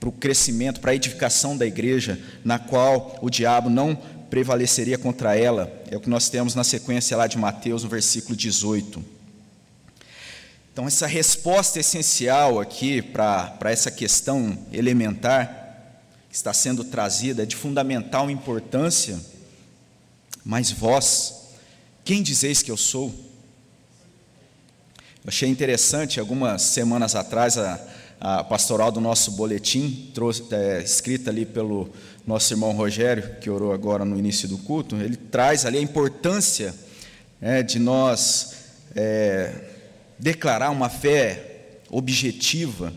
para 0.00 0.08
o 0.08 0.12
crescimento, 0.12 0.80
para 0.80 0.92
a 0.92 0.94
edificação 0.94 1.54
da 1.54 1.66
igreja, 1.66 2.18
na 2.42 2.58
qual 2.58 3.18
o 3.20 3.28
diabo 3.28 3.68
não 3.68 3.94
prevaleceria 4.30 4.96
contra 4.96 5.36
ela. 5.36 5.70
É 5.90 5.96
o 5.96 6.00
que 6.00 6.08
nós 6.08 6.30
temos 6.30 6.54
na 6.54 6.64
sequência 6.64 7.14
lá 7.18 7.26
de 7.26 7.36
Mateus, 7.36 7.84
no 7.84 7.90
versículo 7.90 8.34
18. 8.34 9.04
Então, 10.72 10.86
essa 10.86 11.06
resposta 11.06 11.78
essencial 11.78 12.58
aqui 12.58 13.02
para 13.02 13.58
essa 13.64 13.90
questão 13.90 14.56
elementar 14.72 15.59
que 16.30 16.36
está 16.36 16.54
sendo 16.54 16.84
trazida 16.84 17.42
é 17.42 17.46
de 17.46 17.56
fundamental 17.56 18.30
importância. 18.30 19.18
Mas 20.44 20.70
vós, 20.70 21.50
quem 22.04 22.22
dizeis 22.22 22.62
que 22.62 22.70
eu 22.70 22.76
sou? 22.76 23.12
Eu 25.22 25.28
achei 25.28 25.48
interessante, 25.48 26.20
algumas 26.20 26.62
semanas 26.62 27.16
atrás, 27.16 27.58
a, 27.58 27.80
a 28.20 28.44
pastoral 28.44 28.92
do 28.92 29.00
nosso 29.00 29.32
boletim, 29.32 30.10
trouxe, 30.14 30.44
é, 30.52 30.80
escrita 30.82 31.30
ali 31.30 31.44
pelo 31.44 31.90
nosso 32.24 32.52
irmão 32.52 32.72
Rogério, 32.72 33.36
que 33.40 33.50
orou 33.50 33.72
agora 33.72 34.04
no 34.04 34.16
início 34.16 34.48
do 34.48 34.56
culto, 34.56 34.94
ele 34.96 35.16
traz 35.16 35.66
ali 35.66 35.78
a 35.78 35.82
importância 35.82 36.72
é, 37.40 37.60
de 37.60 37.80
nós 37.80 38.54
é, 38.94 39.52
declarar 40.16 40.70
uma 40.70 40.88
fé 40.88 41.80
objetiva 41.90 42.92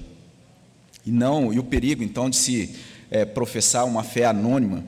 e 1.05 1.11
não 1.11 1.51
e 1.51 1.59
o 1.59 1.63
perigo 1.63 2.03
então 2.03 2.29
de 2.29 2.35
se 2.35 2.75
é, 3.13 3.23
professar 3.23 3.85
uma 3.85 4.03
fé 4.03 4.25
anônima. 4.25 4.83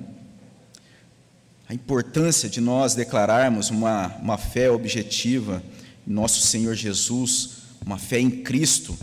A 1.70 1.74
importância 1.76 2.50
de 2.50 2.60
nós 2.60 2.96
declararmos 2.96 3.70
uma, 3.70 4.08
uma 4.20 4.38
fé 4.38 4.70
objetiva 4.70 5.62
em 6.08 6.12
nosso 6.12 6.42
Senhor 6.42 6.74
Jesus, 6.74 7.50
uma 7.86 8.00
fé 8.00 8.20
em 8.20 8.32
Cristo. 8.32 8.98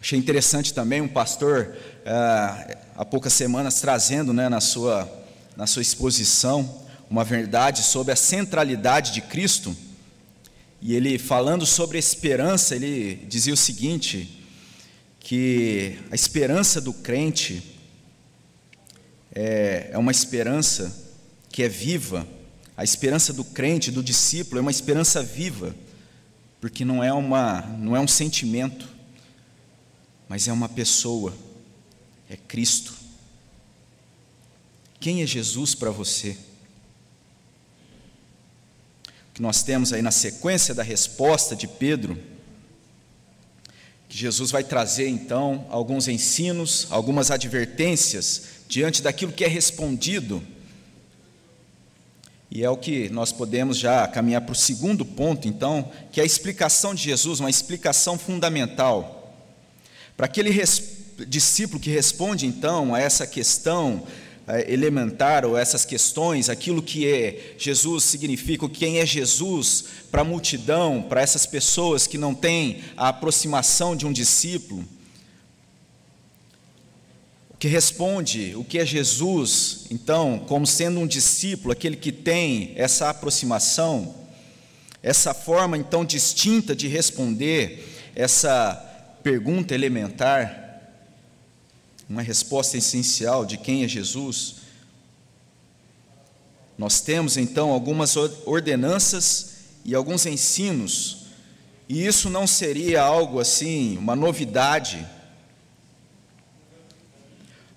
Achei 0.00 0.18
interessante 0.18 0.72
também 0.72 1.02
um 1.02 1.08
pastor 1.08 1.76
ah, 2.06 2.76
há 2.96 3.04
poucas 3.04 3.34
semanas 3.34 3.80
trazendo 3.82 4.32
né, 4.32 4.48
na, 4.48 4.60
sua, 4.60 5.06
na 5.54 5.66
sua 5.66 5.82
exposição 5.82 6.86
uma 7.10 7.22
verdade 7.22 7.82
sobre 7.82 8.12
a 8.12 8.16
centralidade 8.16 9.12
de 9.12 9.20
Cristo. 9.20 9.76
E 10.80 10.94
ele 10.94 11.18
falando 11.18 11.66
sobre 11.66 11.98
esperança, 11.98 12.74
ele 12.74 13.26
dizia 13.28 13.52
o 13.52 13.56
seguinte: 13.58 14.37
que 15.28 15.98
a 16.10 16.14
esperança 16.14 16.80
do 16.80 16.90
crente 16.90 17.62
é, 19.30 19.90
é 19.92 19.98
uma 19.98 20.10
esperança 20.10 20.90
que 21.50 21.62
é 21.62 21.68
viva. 21.68 22.26
A 22.74 22.82
esperança 22.82 23.30
do 23.34 23.44
crente, 23.44 23.90
do 23.90 24.02
discípulo, 24.02 24.58
é 24.58 24.62
uma 24.62 24.70
esperança 24.70 25.22
viva, 25.22 25.76
porque 26.62 26.82
não 26.82 27.04
é, 27.04 27.12
uma, 27.12 27.60
não 27.60 27.94
é 27.94 28.00
um 28.00 28.08
sentimento, 28.08 28.88
mas 30.30 30.48
é 30.48 30.52
uma 30.52 30.66
pessoa 30.66 31.36
é 32.30 32.34
Cristo. 32.34 32.94
Quem 34.98 35.22
é 35.22 35.26
Jesus 35.26 35.74
para 35.74 35.90
você? 35.90 36.38
O 39.28 39.34
que 39.34 39.42
nós 39.42 39.62
temos 39.62 39.92
aí 39.92 40.00
na 40.00 40.10
sequência 40.10 40.74
da 40.74 40.82
resposta 40.82 41.54
de 41.54 41.68
Pedro, 41.68 42.18
Jesus 44.08 44.50
vai 44.50 44.64
trazer 44.64 45.08
então 45.08 45.66
alguns 45.68 46.08
ensinos, 46.08 46.86
algumas 46.90 47.30
advertências 47.30 48.42
diante 48.68 49.02
daquilo 49.02 49.32
que 49.32 49.44
é 49.44 49.48
respondido. 49.48 50.42
E 52.50 52.64
é 52.64 52.70
o 52.70 52.76
que 52.76 53.10
nós 53.10 53.30
podemos 53.30 53.76
já 53.76 54.08
caminhar 54.08 54.40
para 54.40 54.52
o 54.52 54.56
segundo 54.56 55.04
ponto, 55.04 55.46
então, 55.46 55.90
que 56.10 56.20
é 56.20 56.22
a 56.22 56.26
explicação 56.26 56.94
de 56.94 57.02
Jesus, 57.02 57.40
uma 57.40 57.50
explicação 57.50 58.18
fundamental. 58.18 59.34
Para 60.16 60.26
aquele 60.26 60.50
discípulo 61.26 61.78
que 61.78 61.90
responde 61.90 62.46
então 62.46 62.94
a 62.94 63.00
essa 63.00 63.26
questão 63.26 64.06
elementar 64.66 65.44
ou 65.44 65.56
essas 65.56 65.84
questões, 65.84 66.48
aquilo 66.48 66.82
que 66.82 67.06
é 67.06 67.54
Jesus 67.58 68.04
significa, 68.04 68.68
quem 68.68 68.98
é 68.98 69.06
Jesus 69.06 69.84
para 70.10 70.22
a 70.22 70.24
multidão, 70.24 71.02
para 71.02 71.20
essas 71.20 71.44
pessoas 71.44 72.06
que 72.06 72.16
não 72.16 72.34
têm 72.34 72.82
a 72.96 73.08
aproximação 73.08 73.94
de 73.94 74.06
um 74.06 74.12
discípulo. 74.12 74.84
que 77.58 77.66
responde 77.66 78.54
o 78.54 78.62
que 78.62 78.78
é 78.78 78.86
Jesus, 78.86 79.86
então, 79.90 80.38
como 80.46 80.64
sendo 80.64 81.00
um 81.00 81.06
discípulo, 81.06 81.72
aquele 81.72 81.96
que 81.96 82.12
tem 82.12 82.72
essa 82.76 83.10
aproximação, 83.10 84.14
essa 85.02 85.34
forma 85.34 85.76
então 85.76 86.04
distinta 86.04 86.74
de 86.74 86.86
responder 86.86 87.84
essa 88.14 88.74
pergunta 89.22 89.74
elementar, 89.74 90.67
uma 92.08 92.22
resposta 92.22 92.76
essencial 92.76 93.44
de 93.44 93.58
quem 93.58 93.84
é 93.84 93.88
Jesus. 93.88 94.56
Nós 96.76 97.00
temos 97.00 97.36
então 97.36 97.70
algumas 97.70 98.16
ordenanças 98.16 99.56
e 99.84 99.94
alguns 99.94 100.26
ensinos, 100.26 101.26
e 101.88 102.06
isso 102.06 102.30
não 102.30 102.46
seria 102.46 103.02
algo 103.02 103.40
assim, 103.40 103.96
uma 103.96 104.14
novidade 104.14 105.06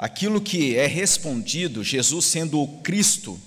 aquilo 0.02 0.42
que 0.42 0.76
é 0.76 0.88
respondido, 0.88 1.84
Jesus 1.84 2.26
sendo 2.26 2.60
o 2.60 2.68
Cristo, 2.80 3.40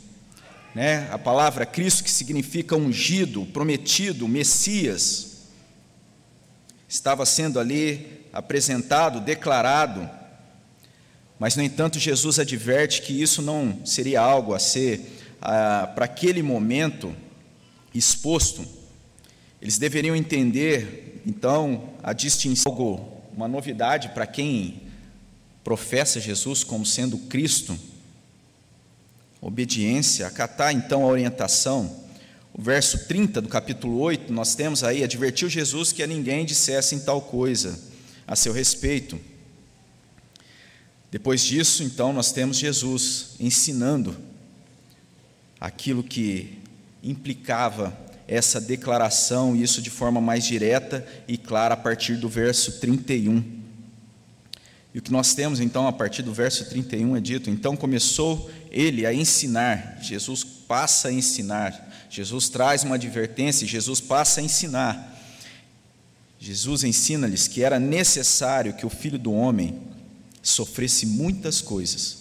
né? 0.73 1.09
a 1.11 1.19
palavra 1.19 1.67
Cristo 1.67 2.05
que 2.05 2.11
significa 2.11 2.77
ungido, 2.77 3.45
prometido, 3.47 4.29
Messias, 4.29 5.49
estava 6.89 7.27
sendo 7.27 7.59
ali 7.59 8.25
apresentado, 8.33 9.21
declarado, 9.21 10.09
mas 11.39 11.57
no 11.57 11.63
entanto 11.63 11.99
Jesus 11.99 12.39
adverte 12.39 13.03
que 13.03 13.21
isso 13.21 13.43
não 13.43 13.85
seria 13.85 14.21
algo 14.21 14.55
a 14.55 14.59
ser, 14.59 15.01
ah, 15.41 15.91
para 15.95 16.05
aquele 16.05 16.43
momento, 16.43 17.15
exposto. 17.93 18.65
Eles 19.61 19.79
deveriam 19.79 20.15
entender, 20.15 21.23
então, 21.27 21.91
a 22.03 22.13
distinção, 22.13 22.73
algo, 22.73 23.23
uma 23.35 23.49
novidade 23.49 24.11
para 24.11 24.27
quem 24.27 24.83
professa 25.63 26.21
Jesus 26.21 26.63
como 26.63 26.85
sendo 26.85 27.17
Cristo, 27.19 27.77
obediência, 29.41 30.27
acatar 30.27 30.73
então 30.73 31.03
a 31.05 31.09
orientação. 31.09 32.05
O 32.53 32.63
verso 32.63 33.07
30 33.07 33.43
do 33.43 33.49
capítulo 33.49 33.99
8, 33.99 34.33
nós 34.33 34.55
temos 34.55 34.85
aí: 34.85 35.03
advertiu 35.03 35.49
Jesus 35.49 35.91
que 35.91 36.03
a 36.03 36.07
ninguém 36.07 36.45
dissessem 36.45 37.01
tal 37.01 37.21
coisa 37.21 37.79
a 38.27 38.37
seu 38.37 38.53
respeito. 38.53 39.19
Depois 41.15 41.45
disso, 41.45 41.85
então, 41.85 42.13
nós 42.13 42.33
temos 42.33 42.57
Jesus 42.57 43.37
ensinando 43.39 44.17
aquilo 45.61 46.03
que 46.03 46.59
implicava 47.05 47.97
essa 48.27 48.61
declaração, 48.61 49.55
isso 49.55 49.81
de 49.81 49.91
forma 49.91 50.21
mais 50.21 50.43
direta 50.45 51.07
e 51.29 51.39
clara 51.39 51.75
a 51.75 51.77
partir 51.77 52.17
do 52.17 52.29
verso 52.29 52.81
31. 52.81 53.45
E 54.93 54.99
o 54.99 55.03
que 55.03 55.13
nós 55.13 55.37
temos 55.37 55.61
então 55.61 55.87
a 55.87 55.93
partir 55.93 56.25
do 56.25 56.35
verso 56.35 56.69
31 56.69 57.17
é 57.17 57.21
dito: 57.21 57.49
então 57.49 57.77
começou 57.77 58.51
ele 58.69 59.07
a 59.07 59.15
ensinar, 59.15 60.01
Jesus 60.03 60.43
passa 60.43 61.11
a 61.11 61.13
ensinar, 61.13 62.09
Jesus 62.11 62.49
traz 62.49 62.83
uma 62.83 62.97
advertência, 62.97 63.69
Jesus 63.69 64.01
passa 64.01 64.41
a 64.41 64.43
ensinar. 64.43 65.17
Jesus 66.41 66.83
ensina-lhes 66.83 67.47
que 67.47 67.63
era 67.63 67.79
necessário 67.79 68.75
que 68.75 68.85
o 68.85 68.91
filho 68.91 69.17
do 69.17 69.33
homem 69.33 69.94
sofresse 70.45 71.07
muitas 71.07 71.61
coisas, 71.61 72.19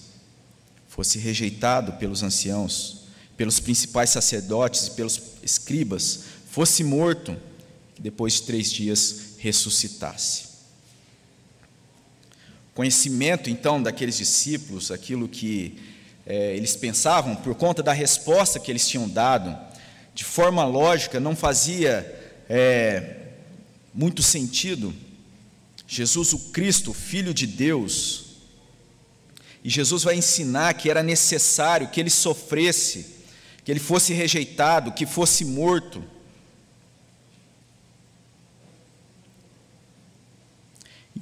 fosse 0.87 1.19
rejeitado 1.19 1.93
pelos 1.93 2.23
anciãos, 2.23 3.03
pelos 3.35 3.59
principais 3.59 4.09
sacerdotes 4.09 4.87
e 4.87 4.91
pelos 4.91 5.21
escribas, 5.43 6.21
fosse 6.49 6.83
morto, 6.83 7.35
e 7.97 8.01
depois 8.01 8.33
de 8.33 8.43
três 8.43 8.71
dias 8.71 9.35
ressuscitasse. 9.37 10.53
Conhecimento, 12.73 13.49
então, 13.49 13.81
daqueles 13.81 14.17
discípulos, 14.17 14.89
aquilo 14.89 15.27
que 15.27 15.77
é, 16.25 16.55
eles 16.55 16.75
pensavam, 16.75 17.35
por 17.35 17.53
conta 17.55 17.83
da 17.83 17.93
resposta 17.93 18.59
que 18.59 18.71
eles 18.71 18.87
tinham 18.87 19.07
dado, 19.09 19.55
de 20.15 20.23
forma 20.23 20.65
lógica, 20.65 21.19
não 21.19 21.35
fazia 21.35 22.43
é, 22.49 23.27
muito 23.93 24.23
sentido. 24.23 24.93
Jesus, 25.93 26.33
o 26.33 26.39
Cristo, 26.51 26.93
Filho 26.93 27.33
de 27.33 27.45
Deus, 27.45 28.25
e 29.63 29.69
Jesus 29.69 30.03
vai 30.03 30.15
ensinar 30.15 30.73
que 30.73 30.89
era 30.89 31.01
necessário 31.01 31.87
que 31.89 31.99
ele 31.99 32.09
sofresse, 32.09 33.17
que 33.63 33.71
ele 33.71 33.79
fosse 33.79 34.13
rejeitado, 34.13 34.91
que 34.91 35.05
fosse 35.05 35.45
morto, 35.45 36.03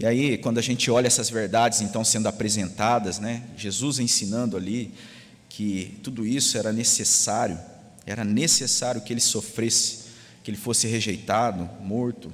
E 0.01 0.05
aí, 0.07 0.35
quando 0.35 0.57
a 0.57 0.63
gente 0.63 0.89
olha 0.89 1.05
essas 1.05 1.29
verdades 1.29 1.79
então 1.79 2.03
sendo 2.03 2.27
apresentadas, 2.27 3.19
né, 3.19 3.43
Jesus 3.55 3.99
ensinando 3.99 4.57
ali 4.57 4.91
que 5.47 5.99
tudo 6.01 6.25
isso 6.25 6.57
era 6.57 6.73
necessário, 6.73 7.59
era 8.03 8.23
necessário 8.23 9.01
que 9.01 9.13
ele 9.13 9.21
sofresse, 9.21 10.05
que 10.43 10.49
ele 10.49 10.57
fosse 10.57 10.87
rejeitado, 10.87 11.69
morto. 11.83 12.33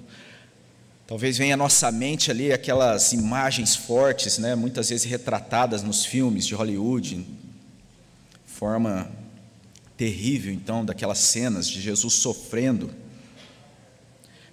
Talvez 1.07 1.37
venha 1.37 1.53
à 1.53 1.57
nossa 1.57 1.89
mente 1.89 2.29
ali 2.29 2.51
aquelas 2.51 3.13
imagens 3.13 3.77
fortes, 3.77 4.37
né, 4.37 4.55
muitas 4.55 4.89
vezes 4.89 5.09
retratadas 5.09 5.81
nos 5.81 6.03
filmes 6.03 6.45
de 6.45 6.53
Hollywood, 6.53 7.25
forma 8.45 9.09
terrível 9.95 10.51
então 10.51 10.83
daquelas 10.83 11.19
cenas 11.19 11.65
de 11.65 11.79
Jesus 11.79 12.15
sofrendo. 12.15 12.93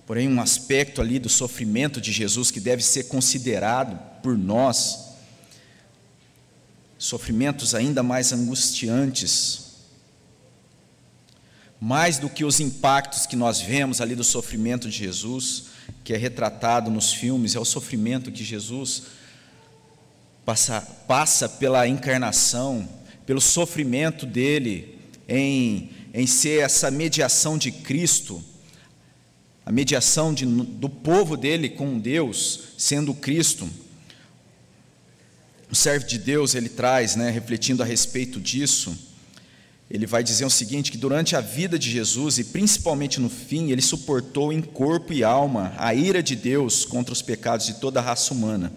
Porém, 0.06 0.28
um 0.28 0.40
aspecto 0.40 1.00
ali 1.00 1.18
do 1.18 1.28
sofrimento 1.28 2.00
de 2.00 2.12
Jesus 2.12 2.52
que 2.52 2.60
deve 2.60 2.84
ser 2.84 3.08
considerado 3.08 3.98
por 4.22 4.38
nós, 4.38 5.08
sofrimentos 6.96 7.74
ainda 7.74 8.00
mais 8.00 8.32
angustiantes, 8.32 9.72
mais 11.80 12.16
do 12.16 12.30
que 12.30 12.44
os 12.44 12.60
impactos 12.60 13.26
que 13.26 13.34
nós 13.34 13.60
vemos 13.60 14.00
ali 14.00 14.14
do 14.14 14.22
sofrimento 14.22 14.88
de 14.88 14.96
Jesus, 14.96 15.73
que 16.02 16.12
é 16.12 16.16
retratado 16.16 16.90
nos 16.90 17.12
filmes, 17.12 17.54
é 17.54 17.58
o 17.58 17.64
sofrimento 17.64 18.30
que 18.30 18.44
Jesus 18.44 19.04
passa, 20.44 20.80
passa 21.06 21.48
pela 21.48 21.86
encarnação, 21.88 22.88
pelo 23.26 23.40
sofrimento 23.40 24.26
dele 24.26 24.98
em, 25.28 25.90
em 26.12 26.26
ser 26.26 26.62
essa 26.62 26.90
mediação 26.90 27.56
de 27.56 27.70
Cristo 27.70 28.44
a 29.66 29.72
mediação 29.72 30.34
de, 30.34 30.44
do 30.44 30.88
povo 30.88 31.36
dele 31.36 31.70
com 31.70 31.98
Deus, 31.98 32.74
sendo 32.76 33.14
Cristo. 33.14 33.68
O 35.70 35.74
servo 35.74 36.06
de 36.06 36.18
Deus, 36.18 36.54
ele 36.54 36.68
traz, 36.68 37.16
né, 37.16 37.30
refletindo 37.30 37.82
a 37.82 37.86
respeito 37.86 38.38
disso, 38.38 38.96
ele 39.90 40.06
vai 40.06 40.22
dizer 40.22 40.44
o 40.44 40.50
seguinte: 40.50 40.90
que 40.90 40.98
durante 40.98 41.36
a 41.36 41.40
vida 41.40 41.78
de 41.78 41.90
Jesus, 41.90 42.38
e 42.38 42.44
principalmente 42.44 43.20
no 43.20 43.28
fim, 43.28 43.70
ele 43.70 43.82
suportou 43.82 44.52
em 44.52 44.60
corpo 44.60 45.12
e 45.12 45.22
alma 45.22 45.72
a 45.76 45.94
ira 45.94 46.22
de 46.22 46.34
Deus 46.34 46.84
contra 46.84 47.12
os 47.12 47.22
pecados 47.22 47.66
de 47.66 47.74
toda 47.74 48.00
a 48.00 48.02
raça 48.02 48.32
humana. 48.32 48.72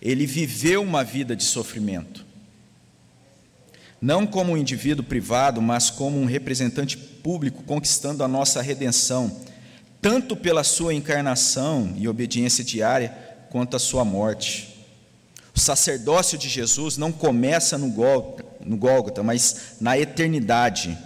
Ele 0.00 0.26
viveu 0.26 0.82
uma 0.82 1.02
vida 1.02 1.34
de 1.34 1.42
sofrimento, 1.42 2.24
não 4.00 4.26
como 4.26 4.52
um 4.52 4.56
indivíduo 4.56 5.04
privado, 5.04 5.60
mas 5.60 5.90
como 5.90 6.20
um 6.20 6.24
representante 6.24 6.96
público, 6.96 7.64
conquistando 7.64 8.22
a 8.22 8.28
nossa 8.28 8.62
redenção 8.62 9.48
tanto 10.00 10.36
pela 10.36 10.62
sua 10.62 10.94
encarnação 10.94 11.92
e 11.96 12.08
obediência 12.08 12.62
diária, 12.62 13.10
quanto 13.50 13.76
a 13.76 13.80
sua 13.80 14.04
morte. 14.04 14.86
O 15.54 15.58
sacerdócio 15.58 16.38
de 16.38 16.48
Jesus 16.48 16.96
não 16.96 17.10
começa 17.10 17.76
no 18.68 18.76
Gólgota, 18.76 19.22
mas 19.22 19.76
na 19.80 19.98
eternidade, 19.98 20.96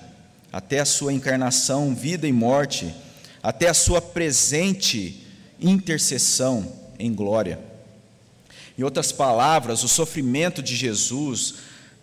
até 0.53 0.81
a 0.81 0.85
sua 0.85 1.13
encarnação, 1.13 1.95
vida 1.95 2.27
e 2.27 2.33
morte, 2.33 2.93
até 3.41 3.69
a 3.69 3.75
sua 3.75 4.03
presente 4.03 5.25
intercessão 5.61 6.71
em 6.99 7.15
glória. 7.15 7.61
Em 8.77 8.83
outras 8.83 9.13
palavras, 9.13 9.85
o 9.85 9.89
sofrimento 9.89 10.61
de 10.61 10.75
Jesus, 10.75 11.55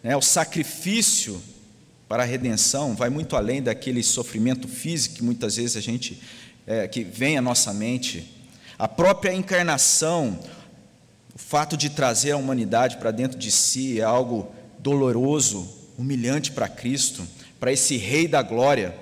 né, 0.02 0.16
o 0.16 0.22
sacrifício 0.22 1.42
para 2.08 2.24
a 2.24 2.26
redenção, 2.26 2.96
vai 2.96 3.10
muito 3.10 3.36
além 3.36 3.62
daquele 3.62 4.02
sofrimento 4.02 4.68
físico 4.68 5.16
que 5.16 5.24
muitas 5.24 5.58
vezes 5.58 5.76
a 5.76 5.82
gente 5.82 6.22
é, 6.66 6.88
que 6.88 7.04
vem 7.04 7.38
à 7.38 7.42
nossa 7.42 7.74
mente, 7.74 8.34
a 8.78 8.88
própria 8.88 9.34
encarnação, 9.34 10.40
o 11.36 11.38
fato 11.38 11.76
de 11.76 11.90
trazer 11.90 12.32
a 12.32 12.38
humanidade 12.38 12.96
para 12.96 13.12
dentro 13.12 13.38
de 13.38 13.52
si 13.52 14.00
é 14.00 14.04
algo 14.04 14.56
doloroso, 14.80 15.68
humilhante 15.98 16.52
para 16.52 16.68
Cristo, 16.68 17.28
para 17.60 17.72
esse 17.72 17.98
Rei 17.98 18.28
da 18.28 18.42
Glória. 18.42 18.96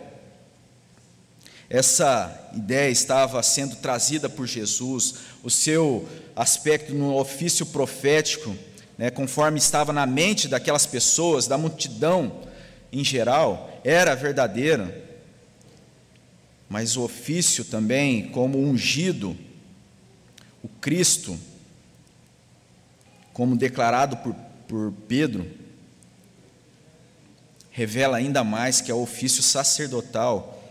Essa 1.70 2.50
ideia 2.54 2.90
estava 2.90 3.42
sendo 3.44 3.76
trazida 3.78 4.30
por 4.30 4.48
Jesus, 4.48 5.16
o 5.44 5.50
seu 5.50 6.08
aspecto 6.36 6.94
no 6.94 7.16
ofício 7.16 7.66
profético, 7.66 8.56
né, 8.98 9.10
conforme 9.10 9.58
estava 9.58 9.94
na 9.94 10.06
mente 10.06 10.48
daquelas 10.48 10.86
pessoas, 10.86 11.48
da 11.48 11.58
multidão 11.58 12.42
em 12.92 13.04
geral, 13.04 13.82
era 13.84 14.16
verdadeiro 14.16 15.08
mas 16.70 16.98
o 16.98 17.04
ofício 17.04 17.64
também 17.64 18.30
como 18.30 18.58
ungido, 18.58 19.38
o 20.62 20.68
Cristo, 20.68 21.38
como 23.32 23.56
declarado 23.56 24.18
por, 24.18 24.36
por 24.68 24.94
Pedro, 25.08 25.50
revela 27.78 28.18
ainda 28.18 28.44
mais 28.44 28.82
que 28.82 28.92
o 28.92 29.04
ofício 29.04 29.44
sacerdotal 29.44 30.64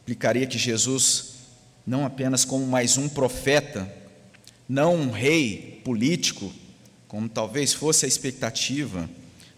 implicaria 0.00 0.46
que 0.46 0.56
Jesus, 0.56 1.34
não 1.86 2.06
apenas 2.06 2.46
como 2.46 2.66
mais 2.66 2.96
um 2.96 3.10
profeta, 3.10 3.86
não 4.66 4.94
um 4.94 5.10
rei 5.10 5.82
político, 5.84 6.50
como 7.08 7.28
talvez 7.28 7.74
fosse 7.74 8.06
a 8.06 8.08
expectativa, 8.08 9.06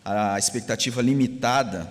a 0.05 0.41
expectativa 0.41 1.01
limitada, 1.01 1.89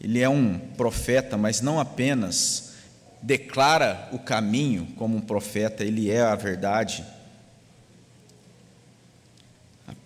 ele 0.00 0.20
é 0.20 0.28
um 0.30 0.58
profeta, 0.58 1.36
mas 1.36 1.60
não 1.60 1.78
apenas 1.78 2.72
declara 3.20 4.08
o 4.12 4.18
caminho 4.18 4.94
como 4.96 5.18
um 5.18 5.20
profeta, 5.20 5.84
ele 5.84 6.10
é 6.10 6.22
a 6.22 6.34
verdade. 6.34 7.04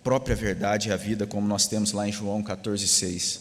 Própria 0.05 0.35
verdade 0.35 0.89
e 0.89 0.91
a 0.91 0.95
vida, 0.95 1.25
como 1.25 1.47
nós 1.47 1.65
temos 1.65 1.91
lá 1.91 2.07
em 2.07 2.11
João 2.11 2.43
14,6. 2.43 3.39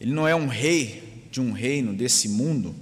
Ele 0.00 0.10
não 0.12 0.26
é 0.26 0.34
um 0.34 0.48
rei 0.48 1.22
de 1.30 1.40
um 1.40 1.52
reino 1.52 1.94
desse 1.94 2.28
mundo, 2.28 2.74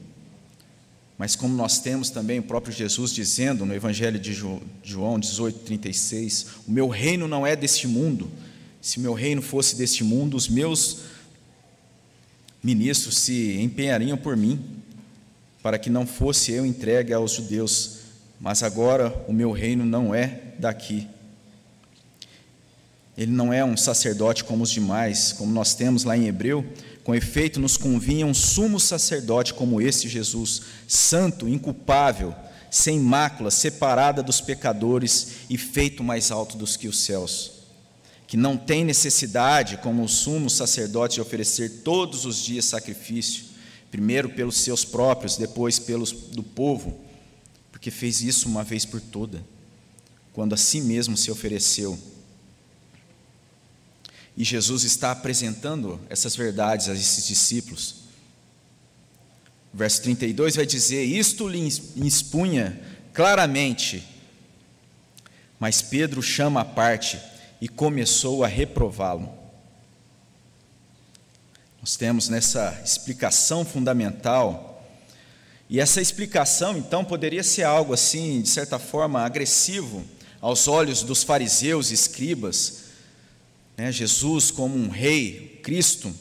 mas 1.19 1.37
como 1.37 1.55
nós 1.55 1.79
temos 1.79 2.09
também 2.09 2.39
o 2.39 2.43
próprio 2.43 2.73
Jesus 2.73 3.13
dizendo 3.13 3.67
no 3.67 3.75
Evangelho 3.75 4.19
de 4.19 4.33
João 4.33 5.21
18,36: 5.21 6.47
O 6.67 6.73
meu 6.73 6.89
reino 6.89 7.29
não 7.29 7.47
é 7.47 7.55
deste 7.55 7.87
mundo. 7.87 8.31
Se 8.81 8.99
meu 8.99 9.13
reino 9.13 9.43
fosse 9.43 9.77
deste 9.77 10.03
mundo, 10.03 10.35
os 10.35 10.49
meus 10.49 11.01
ministros 12.63 13.19
se 13.19 13.61
empenhariam 13.61 14.17
por 14.17 14.39
mim, 14.39 14.59
para 15.63 15.79
que 15.79 15.91
não 15.91 16.07
fosse 16.07 16.51
eu 16.51 16.65
entregue 16.65 17.13
aos 17.13 17.33
judeus, 17.33 17.99
mas 18.41 18.63
agora 18.63 19.15
o 19.29 19.35
meu 19.35 19.53
reino 19.53 19.85
não 19.85 20.15
é 20.15 20.55
daqui. 20.59 21.07
Ele 23.17 23.33
não 23.33 23.53
é 23.53 23.65
um 23.65 23.77
sacerdote 23.77 24.45
como 24.45 24.63
os 24.63 24.71
demais, 24.71 25.33
como 25.33 25.53
nós 25.53 25.75
temos 25.75 26.05
lá 26.05 26.17
em 26.17 26.27
Hebreu, 26.27 26.65
com 27.03 27.15
efeito 27.15 27.59
nos 27.59 27.77
convinha 27.77 28.27
um 28.27 28.35
sumo 28.35 28.79
sacerdote 28.79 29.55
como 29.55 29.81
este 29.81 30.09
Jesus, 30.09 30.63
santo, 30.87 31.49
inculpável, 31.49 32.35
sem 32.71 32.99
mácula, 33.01 33.51
separada 33.51 34.23
dos 34.23 34.41
pecadores 34.41 35.29
e 35.49 35.57
feito 35.57 36.05
mais 36.05 36.31
alto 36.31 36.57
dos 36.57 36.77
que 36.77 36.89
os 36.89 36.99
céus 36.99 37.57
que 38.27 38.37
não 38.37 38.57
tem 38.57 38.85
necessidade, 38.85 39.77
como 39.79 40.03
o 40.03 40.09
sumo 40.09 40.51
sacerdote, 40.51 41.15
de 41.15 41.21
oferecer 41.21 41.83
todos 41.85 42.25
os 42.25 42.43
dias 42.43 42.65
sacrifício, 42.65 43.45
primeiro 43.91 44.29
pelos 44.31 44.57
seus 44.57 44.85
próprios, 44.85 45.37
depois 45.37 45.79
pelos 45.79 46.11
do 46.11 46.43
povo, 46.43 46.99
porque 47.71 47.91
fez 47.91 48.21
isso 48.23 48.49
uma 48.49 48.65
vez 48.65 48.85
por 48.85 49.01
toda, 49.01 49.45
quando 50.33 50.55
a 50.55 50.57
si 50.57 50.81
mesmo 50.81 51.17
se 51.17 51.31
ofereceu. 51.31 51.97
E 54.37 54.45
Jesus 54.45 54.85
está 54.85 55.13
apresentando 55.13 55.99
essas 56.11 56.37
verdades 56.37 56.89
a 56.89 56.95
esses 56.95 57.27
discípulos. 57.27 58.07
Verso 59.73 60.03
32 60.03 60.57
vai 60.57 60.67
dizer: 60.67 61.05
Isto 61.05 61.49
lhe 61.49 61.67
expunha 61.97 62.81
claramente, 63.13 64.07
mas 65.59 65.81
Pedro 65.81 66.23
chama 66.23 66.61
a 66.61 66.65
parte 66.65 67.19
e 67.61 67.69
começou 67.69 68.45
a 68.45 68.49
reprová-lo. 68.49 69.33
Nós 71.81 71.97
temos 71.97 72.29
nessa 72.29 72.79
explicação 72.85 73.65
fundamental, 73.65 74.85
e 75.69 75.81
essa 75.81 76.01
explicação 76.01 76.77
então 76.77 77.05
poderia 77.05 77.43
ser 77.43 77.63
algo 77.63 77.95
assim, 77.95 78.43
de 78.43 78.49
certa 78.49 78.79
forma, 78.79 79.23
agressivo 79.23 80.05
aos 80.41 80.69
olhos 80.69 81.03
dos 81.03 81.23
fariseus 81.23 81.91
e 81.91 81.95
escribas, 81.95 82.86
né? 83.77 83.93
Jesus 83.93 84.51
como 84.51 84.77
um 84.77 84.89
rei, 84.89 85.61
Cristo. 85.63 86.13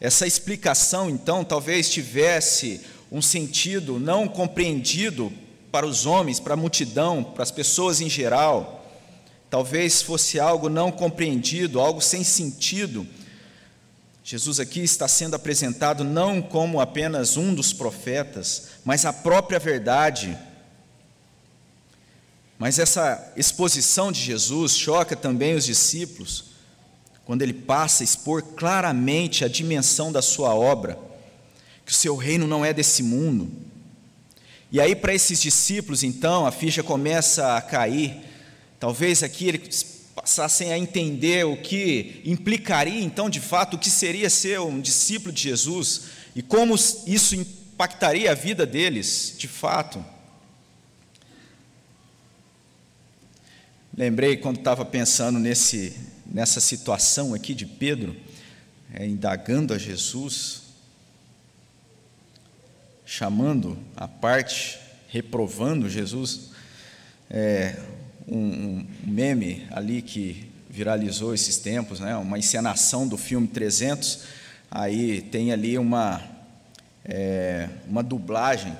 Essa 0.00 0.26
explicação 0.26 1.10
então 1.10 1.44
talvez 1.44 1.90
tivesse 1.90 2.80
um 3.10 3.20
sentido 3.20 3.98
não 3.98 4.28
compreendido 4.28 5.32
para 5.72 5.86
os 5.86 6.06
homens, 6.06 6.40
para 6.40 6.54
a 6.54 6.56
multidão, 6.56 7.22
para 7.22 7.42
as 7.42 7.50
pessoas 7.50 8.00
em 8.00 8.08
geral 8.08 8.78
talvez 9.50 10.02
fosse 10.02 10.38
algo 10.38 10.68
não 10.68 10.90
compreendido, 10.90 11.80
algo 11.80 12.00
sem 12.00 12.22
sentido. 12.22 13.06
Jesus 14.22 14.60
aqui 14.60 14.80
está 14.80 15.08
sendo 15.08 15.34
apresentado 15.34 16.04
não 16.04 16.42
como 16.42 16.80
apenas 16.80 17.36
um 17.36 17.54
dos 17.54 17.72
profetas, 17.72 18.68
mas 18.84 19.04
a 19.04 19.12
própria 19.12 19.58
verdade. 19.58 20.36
Mas 22.58 22.78
essa 22.78 23.32
exposição 23.36 24.10
de 24.10 24.20
Jesus 24.20 24.76
choca 24.76 25.14
também 25.14 25.54
os 25.54 25.64
discípulos, 25.64 26.46
quando 27.24 27.42
ele 27.42 27.52
passa 27.52 28.02
a 28.02 28.04
expor 28.04 28.42
claramente 28.42 29.44
a 29.44 29.48
dimensão 29.48 30.10
da 30.10 30.20
sua 30.20 30.54
obra, 30.54 30.98
que 31.86 31.92
o 31.92 31.94
seu 31.94 32.16
reino 32.16 32.46
não 32.46 32.64
é 32.64 32.72
desse 32.72 33.02
mundo. 33.02 33.50
E 34.72 34.80
aí, 34.80 34.96
para 34.96 35.14
esses 35.14 35.40
discípulos, 35.40 36.02
então, 36.02 36.46
a 36.46 36.50
ficha 36.50 36.82
começa 36.82 37.56
a 37.56 37.62
cair, 37.62 38.28
Talvez 38.78 39.24
aqui 39.24 39.48
eles 39.48 39.98
passassem 40.14 40.72
a 40.72 40.78
entender 40.78 41.44
o 41.44 41.56
que 41.56 42.22
implicaria, 42.24 43.02
então, 43.02 43.28
de 43.28 43.40
fato, 43.40 43.74
o 43.74 43.78
que 43.78 43.90
seria 43.90 44.30
ser 44.30 44.60
um 44.60 44.80
discípulo 44.80 45.32
de 45.32 45.42
Jesus 45.42 46.02
e 46.34 46.42
como 46.42 46.74
isso 46.74 47.34
impactaria 47.34 48.30
a 48.30 48.34
vida 48.34 48.64
deles, 48.64 49.34
de 49.36 49.48
fato. 49.48 50.04
Lembrei 53.98 54.36
quando 54.36 54.58
estava 54.58 54.84
pensando 54.84 55.40
nesse, 55.40 55.92
nessa 56.24 56.60
situação 56.60 57.34
aqui 57.34 57.52
de 57.52 57.66
Pedro, 57.66 58.14
é, 58.94 59.04
indagando 59.04 59.74
a 59.74 59.78
Jesus, 59.78 60.62
chamando 63.04 63.76
a 63.96 64.06
parte, 64.06 64.78
reprovando 65.08 65.90
Jesus. 65.90 66.50
É, 67.28 67.76
um, 68.28 68.38
um 68.38 68.86
meme 69.04 69.66
ali 69.72 70.00
que 70.00 70.48
viralizou 70.70 71.34
esses 71.34 71.58
tempos, 71.58 71.98
né? 71.98 72.16
uma 72.16 72.38
encenação 72.38 73.08
do 73.08 73.18
filme 73.18 73.48
300, 73.48 74.20
aí 74.70 75.22
tem 75.22 75.50
ali 75.50 75.76
uma, 75.76 76.22
é, 77.04 77.68
uma 77.88 78.04
dublagem, 78.04 78.78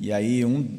e 0.00 0.12
aí 0.12 0.44
um, 0.44 0.78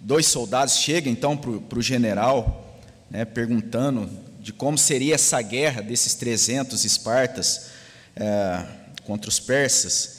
dois 0.00 0.26
soldados 0.26 0.76
chegam 0.76 1.12
então 1.12 1.36
para 1.36 1.78
o 1.78 1.82
general, 1.82 2.78
né, 3.10 3.24
perguntando 3.24 4.08
de 4.40 4.52
como 4.52 4.78
seria 4.78 5.14
essa 5.14 5.40
guerra 5.42 5.82
desses 5.82 6.14
300 6.14 6.84
espartas 6.84 7.70
é, 8.14 8.64
contra 9.04 9.28
os 9.28 9.40
persas, 9.40 10.16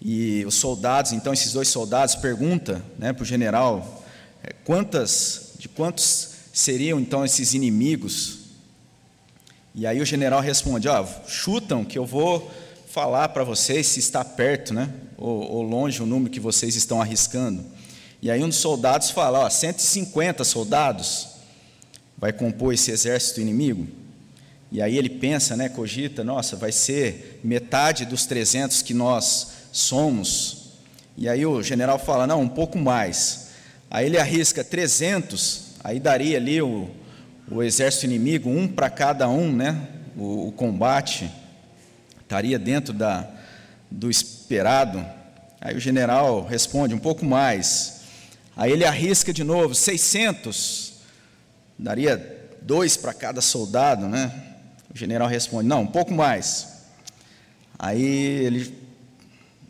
e 0.00 0.44
os 0.46 0.54
soldados, 0.54 1.12
então 1.12 1.32
esses 1.32 1.52
dois 1.52 1.68
soldados 1.68 2.14
perguntam 2.14 2.82
né, 2.98 3.12
para 3.12 3.22
o 3.22 3.26
general 3.26 4.04
é, 4.42 4.52
quantas 4.64 5.52
de 5.58 5.68
quantos 5.68 6.30
seriam 6.52 7.00
então 7.00 7.24
esses 7.24 7.54
inimigos. 7.54 8.40
E 9.74 9.86
aí 9.86 10.00
o 10.00 10.06
general 10.06 10.40
responde: 10.40 10.88
ó, 10.88 11.04
chutam 11.26 11.84
que 11.84 11.98
eu 11.98 12.06
vou 12.06 12.50
falar 12.96 13.28
para 13.28 13.44
vocês 13.44 13.88
se 13.88 14.00
está 14.00 14.24
perto, 14.24 14.72
né? 14.72 14.88
Ou, 15.18 15.52
ou, 15.52 15.62
longe 15.62 16.02
o 16.02 16.06
número 16.06 16.30
que 16.30 16.40
vocês 16.40 16.76
estão 16.76 16.98
arriscando. 16.98 17.62
E 18.22 18.30
aí 18.30 18.42
um 18.42 18.48
dos 18.48 18.56
soldados 18.56 19.10
fala: 19.10 19.40
ó, 19.40 19.50
150 19.50 20.42
soldados 20.44 21.28
vai 22.16 22.32
compor 22.32 22.72
esse 22.72 22.90
exército 22.90 23.38
inimigo. 23.38 23.86
E 24.72 24.80
aí 24.80 24.96
ele 24.96 25.10
pensa, 25.10 25.54
né, 25.54 25.68
cogita, 25.68 26.24
nossa, 26.24 26.56
vai 26.56 26.72
ser 26.72 27.38
metade 27.44 28.06
dos 28.06 28.24
300 28.24 28.80
que 28.80 28.94
nós 28.94 29.48
somos. 29.70 30.70
E 31.18 31.28
aí 31.28 31.44
o 31.44 31.62
general 31.62 31.98
fala: 31.98 32.26
não, 32.26 32.40
um 32.40 32.48
pouco 32.48 32.78
mais. 32.78 33.48
Aí 33.90 34.06
ele 34.06 34.16
arrisca 34.16 34.64
300, 34.64 35.72
aí 35.84 36.00
daria 36.00 36.38
ali 36.38 36.62
o, 36.62 36.88
o 37.50 37.62
exército 37.62 38.06
inimigo, 38.06 38.48
um 38.48 38.66
para 38.66 38.88
cada 38.88 39.28
um, 39.28 39.52
né? 39.52 39.86
O, 40.16 40.48
o, 40.48 40.52
combate 40.52 41.30
estaria 42.26 42.58
dentro 42.58 42.92
da, 42.92 43.28
do 43.90 44.10
esperado. 44.10 45.04
Aí 45.60 45.74
o 45.76 45.80
general 45.80 46.44
responde 46.44 46.94
um 46.94 46.98
pouco 46.98 47.24
mais. 47.24 48.00
Aí 48.56 48.72
ele 48.72 48.84
arrisca 48.84 49.32
de 49.32 49.44
novo 49.44 49.74
600, 49.74 50.94
daria 51.78 52.50
dois 52.62 52.96
para 52.96 53.14
cada 53.14 53.40
soldado, 53.40 54.06
né? 54.08 54.32
O 54.94 54.96
general 54.96 55.28
responde: 55.28 55.68
não, 55.68 55.82
um 55.82 55.86
pouco 55.86 56.12
mais. 56.12 56.68
Aí 57.78 58.02
ele 58.02 58.76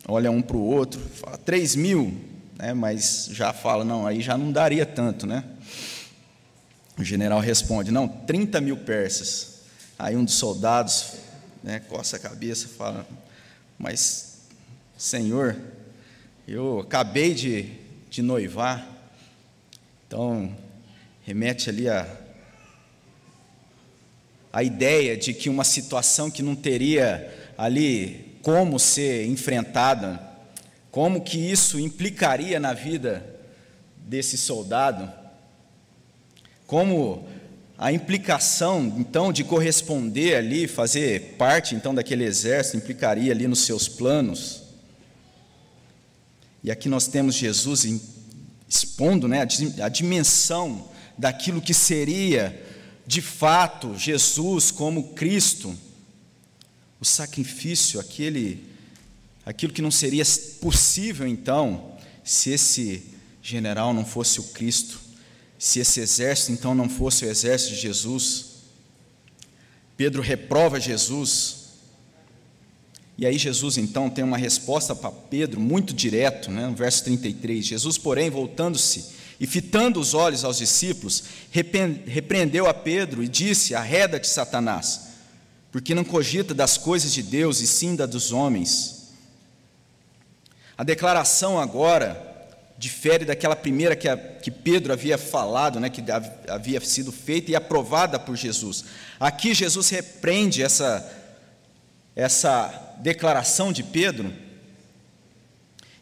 olha 0.07 0.31
um 0.31 0.41
para 0.41 0.57
o 0.57 0.63
outro, 0.63 0.99
fala: 0.99 1.37
3 1.37 1.75
mil 1.75 2.27
né, 2.57 2.73
mas 2.73 3.29
já 3.31 3.53
fala, 3.53 3.83
não, 3.83 4.07
aí 4.07 4.19
já 4.19 4.37
não 4.37 4.51
daria 4.51 4.85
tanto, 4.85 5.27
né? 5.27 5.43
O 6.97 7.03
general 7.03 7.39
responde, 7.39 7.91
não, 7.91 8.07
30 8.07 8.59
mil 8.59 8.77
persas. 8.77 9.59
Aí 9.99 10.15
um 10.15 10.25
dos 10.25 10.33
soldados 10.33 11.13
né, 11.67 11.81
coça 11.81 12.15
a 12.15 12.19
cabeça 12.19 12.69
fala, 12.69 13.05
mas, 13.77 14.37
senhor, 14.97 15.53
eu 16.47 16.79
acabei 16.79 17.33
de, 17.33 17.73
de 18.09 18.21
noivar, 18.21 18.87
então 20.07 20.55
remete 21.25 21.69
ali 21.69 21.89
a, 21.89 22.07
a 24.53 24.63
ideia 24.63 25.17
de 25.17 25.33
que 25.33 25.49
uma 25.49 25.65
situação 25.65 26.31
que 26.31 26.41
não 26.41 26.55
teria 26.55 27.51
ali 27.57 28.37
como 28.41 28.79
ser 28.79 29.27
enfrentada, 29.27 30.21
como 30.89 31.19
que 31.19 31.37
isso 31.37 31.77
implicaria 31.77 32.61
na 32.61 32.71
vida 32.71 33.25
desse 33.97 34.37
soldado, 34.37 35.11
como 36.65 37.27
a 37.77 37.91
implicação 37.91 38.95
então 38.97 39.31
de 39.31 39.43
corresponder 39.43 40.35
ali, 40.35 40.67
fazer 40.67 41.35
parte 41.37 41.75
então 41.75 41.93
daquele 41.93 42.23
exército 42.23 42.77
implicaria 42.77 43.31
ali 43.31 43.47
nos 43.47 43.59
seus 43.59 43.87
planos. 43.87 44.63
E 46.63 46.71
aqui 46.71 46.89
nós 46.89 47.07
temos 47.07 47.35
Jesus 47.35 47.85
expondo 48.67 49.27
né, 49.27 49.47
a 49.81 49.89
dimensão 49.89 50.89
daquilo 51.15 51.61
que 51.61 51.73
seria 51.73 52.65
de 53.05 53.21
fato 53.21 53.95
Jesus 53.95 54.71
como 54.71 55.13
Cristo, 55.13 55.73
o 56.99 57.05
sacrifício, 57.05 57.99
aquele, 57.99 58.65
aquilo 59.45 59.71
que 59.71 59.83
não 59.83 59.91
seria 59.91 60.23
possível 60.59 61.27
então, 61.27 61.95
se 62.23 62.49
esse 62.49 63.03
general 63.41 63.93
não 63.93 64.03
fosse 64.03 64.39
o 64.39 64.43
Cristo 64.45 65.06
se 65.57 65.79
esse 65.79 65.99
exército 65.99 66.51
então 66.51 66.75
não 66.75 66.87
fosse 66.87 67.25
o 67.25 67.29
exército 67.29 67.73
de 67.73 67.81
Jesus. 67.81 68.45
Pedro 69.95 70.21
reprova 70.21 70.79
Jesus. 70.79 71.55
E 73.17 73.25
aí 73.25 73.37
Jesus 73.37 73.77
então 73.77 74.09
tem 74.09 74.23
uma 74.23 74.37
resposta 74.37 74.95
para 74.95 75.11
Pedro 75.11 75.59
muito 75.59 75.93
direto, 75.93 76.51
né, 76.51 76.67
no 76.67 76.75
verso 76.75 77.03
33. 77.03 77.65
Jesus, 77.65 77.97
porém, 77.97 78.29
voltando-se 78.29 79.17
e 79.39 79.47
fitando 79.47 79.99
os 79.99 80.13
olhos 80.13 80.43
aos 80.43 80.57
discípulos, 80.57 81.23
repreendeu 82.05 82.67
a 82.67 82.73
Pedro 82.73 83.23
e 83.23 83.27
disse: 83.27 83.73
Arreda-te, 83.73 84.27
Satanás, 84.27 85.07
porque 85.71 85.95
não 85.95 86.03
cogita 86.03 86.53
das 86.53 86.77
coisas 86.77 87.11
de 87.11 87.23
Deus 87.23 87.59
e 87.59 87.67
sim 87.67 87.95
da 87.95 88.05
dos 88.05 88.31
homens. 88.31 88.97
A 90.77 90.83
declaração 90.83 91.59
agora 91.59 92.26
difere 92.77 93.25
daquela 93.25 93.55
primeira 93.55 93.95
que, 93.95 94.07
a, 94.07 94.15
que 94.15 94.51
Pedro 94.51 94.93
havia 94.93 95.17
falado, 95.17 95.79
né, 95.79 95.89
que 95.89 96.03
havia 96.47 96.79
sido 96.79 97.11
feita 97.11 97.51
e 97.51 97.55
aprovada 97.55 98.19
por 98.19 98.35
Jesus. 98.35 98.85
Aqui 99.19 99.53
Jesus 99.53 99.89
repreende 99.89 100.61
essa, 100.61 101.11
essa 102.15 102.95
declaração 102.99 103.71
de 103.71 103.83
Pedro. 103.83 104.31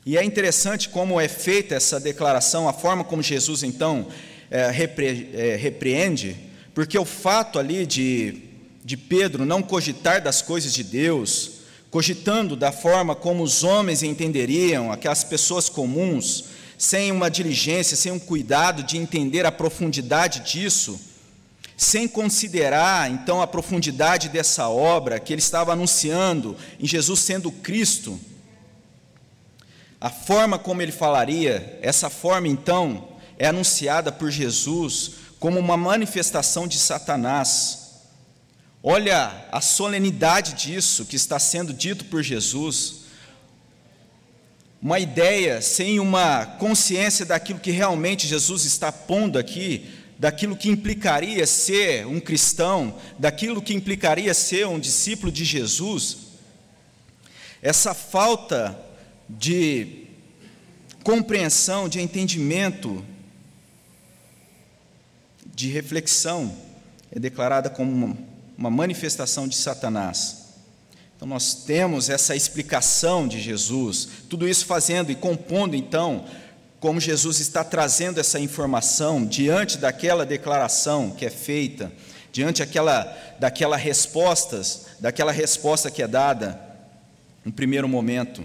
E 0.06 0.18
é 0.18 0.24
interessante 0.24 0.90
como 0.90 1.20
é 1.20 1.28
feita 1.28 1.76
essa 1.76 2.00
declaração, 2.00 2.68
a 2.68 2.74
forma 2.74 3.04
como 3.04 3.24
Jesus 3.24 3.64
então 3.64 4.08
é, 4.52 4.70
repre, 4.70 5.32
é, 5.34 5.56
repreende, 5.56 6.36
porque 6.74 7.00
o 7.00 7.06
fato 7.06 7.58
ali 7.58 7.86
de, 7.86 8.44
de 8.84 8.98
Pedro 8.98 9.46
não 9.46 9.64
cogitar 9.64 10.22
das 10.22 10.42
coisas 10.42 10.74
de 10.74 10.84
Deus, 10.84 11.54
cogitando 11.90 12.56
da 12.56 12.72
forma 12.72 13.16
como 13.16 13.42
os 13.42 13.64
homens 13.64 14.04
entenderiam, 14.04 14.92
aquelas 14.92 15.24
pessoas 15.24 15.70
comuns, 15.70 16.46
sem 16.78 17.12
uma 17.12 17.30
diligência, 17.30 17.96
sem 17.96 18.12
um 18.12 18.20
cuidado 18.20 18.84
de 18.84 18.98
entender 18.98 19.46
a 19.46 19.52
profundidade 19.52 20.40
disso, 20.42 21.00
sem 21.78 22.08
considerar 22.08 23.10
então 23.12 23.42
a 23.42 23.48
profundidade 23.48 24.30
dessa 24.30 24.70
obra 24.70 25.20
que 25.20 25.34
ele 25.34 25.42
estava 25.42 25.74
anunciando 25.74 26.56
em 26.80 26.88
Jesus 26.88 27.20
sendo 27.20 27.52
Cristo, 27.52 28.20
a 30.00 30.10
forma 30.10 30.60
como 30.60 30.82
ele 30.82 30.92
falaria, 30.92 31.80
essa 31.82 32.10
forma 32.10 32.48
então 32.48 33.08
é 33.38 33.48
anunciada 33.48 34.12
por 34.12 34.30
Jesus 34.30 35.12
como 35.40 35.60
uma 35.60 35.78
manifestação 35.78 36.68
de 36.68 36.78
Satanás. 36.78 37.86
Olha 38.84 39.48
a 39.52 39.62
solenidade 39.62 40.54
disso 40.54 41.06
que 41.06 41.16
está 41.16 41.40
sendo 41.40 41.74
dito 41.74 42.06
por 42.06 42.22
Jesus 42.22 43.05
uma 44.86 45.00
ideia, 45.00 45.64
sem 45.64 46.00
uma 46.00 46.46
consciência 46.46 47.26
daquilo 47.26 47.58
que 47.58 47.72
realmente 47.72 48.28
Jesus 48.28 48.66
está 48.66 48.92
pondo 48.92 49.40
aqui, 49.40 49.90
daquilo 50.20 50.56
que 50.56 50.70
implicaria 50.70 51.48
ser 51.48 52.06
um 52.06 52.20
cristão, 52.20 52.96
daquilo 53.18 53.64
que 53.64 53.74
implicaria 53.74 54.32
ser 54.32 54.68
um 54.68 54.80
discípulo 54.80 55.32
de 55.32 55.44
Jesus, 55.44 56.18
essa 57.64 57.96
falta 57.96 58.80
de 59.28 60.06
compreensão, 61.04 61.90
de 61.90 62.00
entendimento, 62.00 63.04
de 65.48 65.68
reflexão, 65.68 66.56
é 67.12 67.18
declarada 67.18 67.72
como 67.72 68.16
uma 68.56 68.70
manifestação 68.70 69.48
de 69.48 69.56
Satanás. 69.56 70.45
Então, 71.26 71.34
nós 71.34 71.56
temos 71.56 72.08
essa 72.08 72.36
explicação 72.36 73.28
de 73.28 73.42
Jesus, 73.42 74.08
tudo 74.30 74.48
isso 74.48 74.64
fazendo 74.64 75.12
e 75.12 75.16
compondo, 75.16 75.76
então, 75.76 76.24
como 76.80 77.02
Jesus 77.02 77.40
está 77.40 77.64
trazendo 77.64 78.20
essa 78.20 78.40
informação 78.40 79.26
diante 79.26 79.80
daquela 79.80 80.24
declaração 80.24 81.10
que 81.10 81.26
é 81.26 81.32
feita, 81.32 81.92
diante 82.32 82.60
daquela, 82.60 83.12
daquela 83.40 83.76
respostas, 83.76 84.86
daquela 85.00 85.32
resposta 85.32 85.90
que 85.90 86.04
é 86.04 86.08
dada 86.08 86.62
no 87.44 87.52
primeiro 87.52 87.90
momento. 87.90 88.44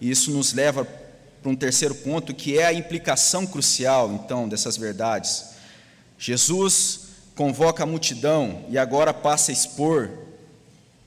E 0.00 0.10
isso 0.10 0.30
nos 0.30 0.54
leva 0.54 0.88
para 1.42 1.50
um 1.50 1.56
terceiro 1.56 1.94
ponto, 1.94 2.32
que 2.32 2.58
é 2.58 2.64
a 2.64 2.72
implicação 2.72 3.46
crucial, 3.46 4.12
então, 4.14 4.48
dessas 4.48 4.78
verdades. 4.78 5.44
Jesus 6.18 7.00
convoca 7.34 7.82
a 7.82 7.86
multidão 7.86 8.64
e 8.70 8.78
agora 8.78 9.12
passa 9.12 9.52
a 9.52 9.52
expor 9.52 10.24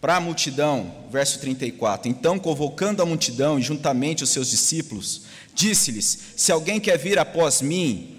para 0.01 0.15
a 0.15 0.19
multidão, 0.19 1.05
verso 1.11 1.39
34. 1.39 2.09
Então, 2.09 2.39
convocando 2.39 3.01
a 3.01 3.05
multidão 3.05 3.59
e 3.59 3.61
juntamente 3.61 4.23
os 4.23 4.29
seus 4.29 4.49
discípulos, 4.49 5.23
disse-lhes: 5.53 6.17
Se 6.37 6.51
alguém 6.51 6.79
quer 6.79 6.97
vir 6.97 7.19
após 7.19 7.61
mim, 7.61 8.17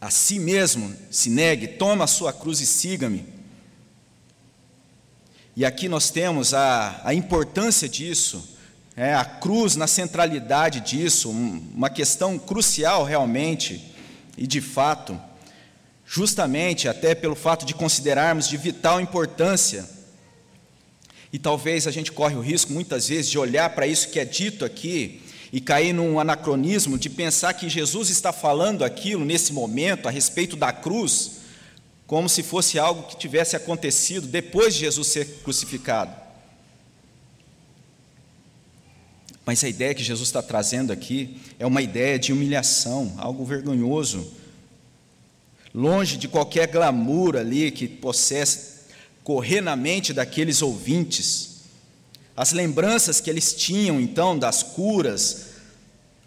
a 0.00 0.10
si 0.10 0.38
mesmo 0.38 0.94
se 1.10 1.28
negue, 1.28 1.66
toma 1.66 2.04
a 2.04 2.08
sua 2.08 2.32
cruz 2.32 2.60
e 2.60 2.66
siga-me. 2.66 3.26
E 5.56 5.64
aqui 5.64 5.88
nós 5.88 6.10
temos 6.10 6.54
a, 6.54 7.00
a 7.04 7.12
importância 7.12 7.88
disso, 7.88 8.56
é, 8.96 9.12
a 9.12 9.24
cruz 9.24 9.74
na 9.74 9.88
centralidade 9.88 10.80
disso, 10.80 11.30
uma 11.30 11.90
questão 11.90 12.38
crucial 12.38 13.04
realmente, 13.04 13.92
e 14.38 14.46
de 14.46 14.60
fato, 14.60 15.20
justamente 16.06 16.88
até 16.88 17.14
pelo 17.14 17.34
fato 17.34 17.66
de 17.66 17.74
considerarmos 17.74 18.48
de 18.48 18.56
vital 18.56 19.00
importância 19.00 19.99
e 21.32 21.38
talvez 21.38 21.86
a 21.86 21.90
gente 21.90 22.10
corre 22.10 22.34
o 22.34 22.40
risco, 22.40 22.72
muitas 22.72 23.08
vezes, 23.08 23.30
de 23.30 23.38
olhar 23.38 23.70
para 23.70 23.86
isso 23.86 24.08
que 24.08 24.18
é 24.18 24.24
dito 24.24 24.64
aqui 24.64 25.22
e 25.52 25.60
cair 25.60 25.92
num 25.92 26.18
anacronismo 26.18 26.98
de 26.98 27.08
pensar 27.08 27.54
que 27.54 27.68
Jesus 27.68 28.10
está 28.10 28.32
falando 28.32 28.84
aquilo 28.84 29.24
nesse 29.24 29.52
momento 29.52 30.06
a 30.06 30.10
respeito 30.10 30.56
da 30.56 30.72
cruz, 30.72 31.38
como 32.06 32.28
se 32.28 32.42
fosse 32.42 32.78
algo 32.78 33.04
que 33.04 33.16
tivesse 33.16 33.54
acontecido 33.54 34.26
depois 34.26 34.74
de 34.74 34.80
Jesus 34.80 35.06
ser 35.08 35.26
crucificado. 35.42 36.14
Mas 39.46 39.64
a 39.64 39.68
ideia 39.68 39.94
que 39.94 40.02
Jesus 40.02 40.28
está 40.28 40.42
trazendo 40.42 40.92
aqui 40.92 41.40
é 41.58 41.66
uma 41.66 41.82
ideia 41.82 42.18
de 42.18 42.32
humilhação, 42.32 43.14
algo 43.16 43.44
vergonhoso, 43.44 44.32
longe 45.72 46.16
de 46.16 46.28
qualquer 46.28 46.68
glamour 46.68 47.36
ali 47.36 47.70
que 47.70 47.88
possesse 47.88 48.79
correr 49.30 49.60
na 49.60 49.76
mente 49.76 50.12
daqueles 50.12 50.60
ouvintes, 50.60 51.60
as 52.36 52.50
lembranças 52.50 53.20
que 53.20 53.30
eles 53.30 53.54
tinham 53.54 54.00
então 54.00 54.36
das 54.36 54.60
curas 54.60 55.50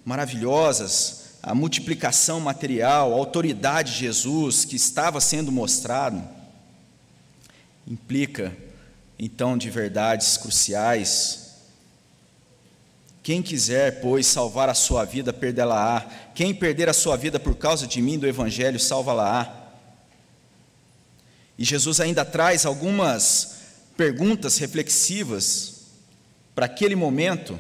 maravilhosas, 0.06 1.34
a 1.44 1.54
multiplicação 1.54 2.40
material, 2.40 3.12
a 3.12 3.18
autoridade 3.18 3.92
de 3.92 4.00
Jesus 4.00 4.64
que 4.64 4.78
estava 4.78 5.20
sendo 5.20 5.52
mostrado, 5.52 6.24
implica 7.86 8.56
então 9.20 9.58
de 9.58 9.70
verdades 9.70 10.38
cruciais. 10.38 11.56
Quem 13.22 13.42
quiser, 13.42 14.00
pois, 14.00 14.28
salvar 14.28 14.70
a 14.70 14.74
sua 14.74 15.04
vida, 15.04 15.34
perdê-la-á. 15.34 16.06
Quem 16.34 16.56
perder 16.56 16.88
a 16.88 16.94
sua 16.94 17.18
vida 17.18 17.38
por 17.38 17.56
causa 17.56 17.86
de 17.86 18.02
mim, 18.02 18.18
do 18.18 18.26
Evangelho, 18.26 18.80
salva-la-á. 18.80 19.63
E 21.58 21.64
Jesus 21.64 22.00
ainda 22.00 22.26
traz 22.26 22.66
algumas 22.66 23.56
perguntas 23.96 24.58
reflexivas 24.58 25.82
para 26.56 26.66
aquele 26.66 26.96
momento, 26.96 27.60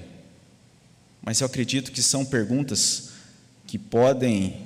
mas 1.22 1.42
eu 1.42 1.48
acredito 1.48 1.92
que 1.92 2.02
são 2.02 2.26
perguntas 2.26 3.10
que 3.66 3.78
podem 3.78 4.62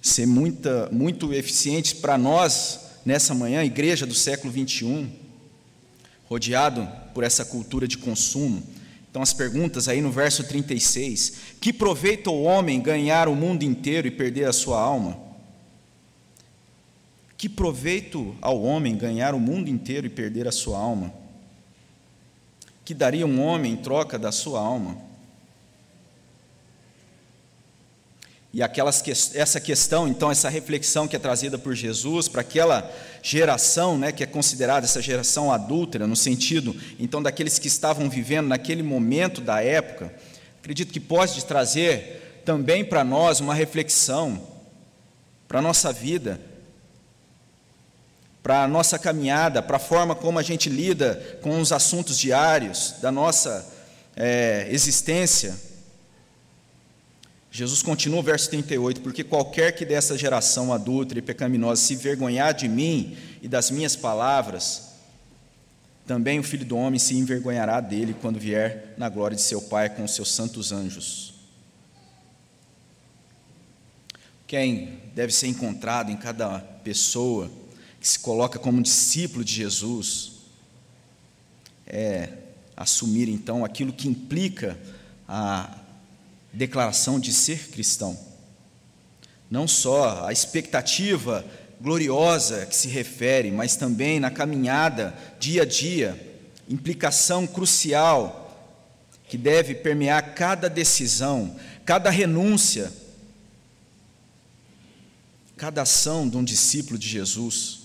ser 0.00 0.26
muita, 0.26 0.88
muito 0.92 1.32
eficientes 1.32 1.92
para 1.92 2.18
nós 2.18 2.80
nessa 3.04 3.34
manhã, 3.34 3.64
igreja 3.64 4.06
do 4.06 4.14
século 4.14 4.52
21, 4.52 5.10
rodeado 6.24 6.88
por 7.12 7.24
essa 7.24 7.44
cultura 7.44 7.86
de 7.86 7.98
consumo, 7.98 8.62
Então, 9.10 9.22
as 9.22 9.32
perguntas 9.32 9.86
aí 9.86 10.00
no 10.00 10.10
verso 10.10 10.42
36: 10.42 11.34
Que 11.60 11.72
proveito 11.72 12.32
o 12.32 12.42
homem 12.42 12.80
ganhar 12.80 13.28
o 13.28 13.36
mundo 13.36 13.62
inteiro 13.62 14.08
e 14.08 14.10
perder 14.10 14.46
a 14.48 14.52
sua 14.52 14.80
alma? 14.80 15.16
Que 17.44 17.48
proveito 17.50 18.34
ao 18.40 18.62
homem 18.62 18.96
ganhar 18.96 19.34
o 19.34 19.38
mundo 19.38 19.68
inteiro 19.68 20.06
e 20.06 20.08
perder 20.08 20.48
a 20.48 20.50
sua 20.50 20.78
alma? 20.78 21.12
Que 22.86 22.94
daria 22.94 23.26
um 23.26 23.38
homem 23.38 23.74
em 23.74 23.76
troca 23.76 24.18
da 24.18 24.32
sua 24.32 24.60
alma? 24.60 24.96
E 28.50 28.62
aquelas, 28.62 29.04
essa 29.34 29.60
questão, 29.60 30.08
então, 30.08 30.30
essa 30.30 30.48
reflexão 30.48 31.06
que 31.06 31.16
é 31.16 31.18
trazida 31.18 31.58
por 31.58 31.74
Jesus 31.74 32.28
para 32.28 32.40
aquela 32.40 32.90
geração, 33.22 33.98
né, 33.98 34.10
que 34.10 34.22
é 34.22 34.26
considerada 34.26 34.86
essa 34.86 35.02
geração 35.02 35.52
adúltera, 35.52 36.06
no 36.06 36.16
sentido, 36.16 36.74
então, 36.98 37.22
daqueles 37.22 37.58
que 37.58 37.68
estavam 37.68 38.08
vivendo 38.08 38.48
naquele 38.48 38.82
momento 38.82 39.42
da 39.42 39.62
época, 39.62 40.14
acredito 40.60 40.90
que 40.90 40.98
pode 40.98 41.44
trazer 41.44 42.40
também 42.42 42.82
para 42.82 43.04
nós 43.04 43.38
uma 43.38 43.52
reflexão 43.52 44.40
para 45.46 45.58
a 45.58 45.62
nossa 45.62 45.92
vida, 45.92 46.40
para 48.44 48.62
a 48.62 48.68
nossa 48.68 48.98
caminhada, 48.98 49.62
para 49.62 49.78
a 49.78 49.80
forma 49.80 50.14
como 50.14 50.38
a 50.38 50.42
gente 50.42 50.68
lida 50.68 51.38
com 51.40 51.58
os 51.58 51.72
assuntos 51.72 52.18
diários 52.18 52.96
da 53.00 53.10
nossa 53.10 53.66
é, 54.14 54.68
existência. 54.70 55.58
Jesus 57.50 57.82
continua 57.82 58.20
o 58.20 58.22
verso 58.22 58.50
38, 58.50 59.00
porque 59.00 59.24
qualquer 59.24 59.72
que 59.72 59.86
dessa 59.86 60.18
geração 60.18 60.74
adulta 60.74 61.18
e 61.18 61.22
pecaminosa 61.22 61.80
se 61.80 61.96
vergonhar 61.96 62.52
de 62.52 62.68
mim 62.68 63.16
e 63.40 63.48
das 63.48 63.70
minhas 63.70 63.96
palavras, 63.96 64.90
também 66.06 66.38
o 66.38 66.42
Filho 66.42 66.66
do 66.66 66.76
Homem 66.76 66.98
se 66.98 67.16
envergonhará 67.16 67.80
dele 67.80 68.14
quando 68.20 68.38
vier 68.38 68.92
na 68.98 69.08
glória 69.08 69.36
de 69.36 69.42
seu 69.42 69.62
Pai 69.62 69.88
com 69.88 70.04
os 70.04 70.14
seus 70.14 70.30
santos 70.30 70.70
anjos. 70.70 71.32
Quem 74.46 75.00
deve 75.14 75.32
ser 75.32 75.46
encontrado 75.46 76.10
em 76.12 76.16
cada 76.18 76.58
pessoa 76.58 77.50
que 78.04 78.08
se 78.10 78.18
coloca 78.18 78.58
como 78.58 78.82
discípulo 78.82 79.42
de 79.42 79.54
Jesus 79.54 80.32
é 81.86 82.28
assumir 82.76 83.30
então 83.30 83.64
aquilo 83.64 83.94
que 83.94 84.06
implica 84.06 84.78
a 85.26 85.74
declaração 86.52 87.18
de 87.18 87.32
ser 87.32 87.70
cristão. 87.70 88.14
Não 89.50 89.66
só 89.66 90.26
a 90.26 90.32
expectativa 90.34 91.46
gloriosa 91.80 92.66
que 92.66 92.76
se 92.76 92.88
refere, 92.88 93.50
mas 93.50 93.74
também 93.74 94.20
na 94.20 94.30
caminhada 94.30 95.16
dia 95.40 95.62
a 95.62 95.64
dia, 95.64 96.42
implicação 96.68 97.46
crucial 97.46 98.70
que 99.26 99.38
deve 99.38 99.76
permear 99.76 100.34
cada 100.34 100.68
decisão, 100.68 101.56
cada 101.86 102.10
renúncia, 102.10 102.92
cada 105.56 105.80
ação 105.80 106.28
de 106.28 106.36
um 106.36 106.44
discípulo 106.44 106.98
de 106.98 107.08
Jesus. 107.08 107.83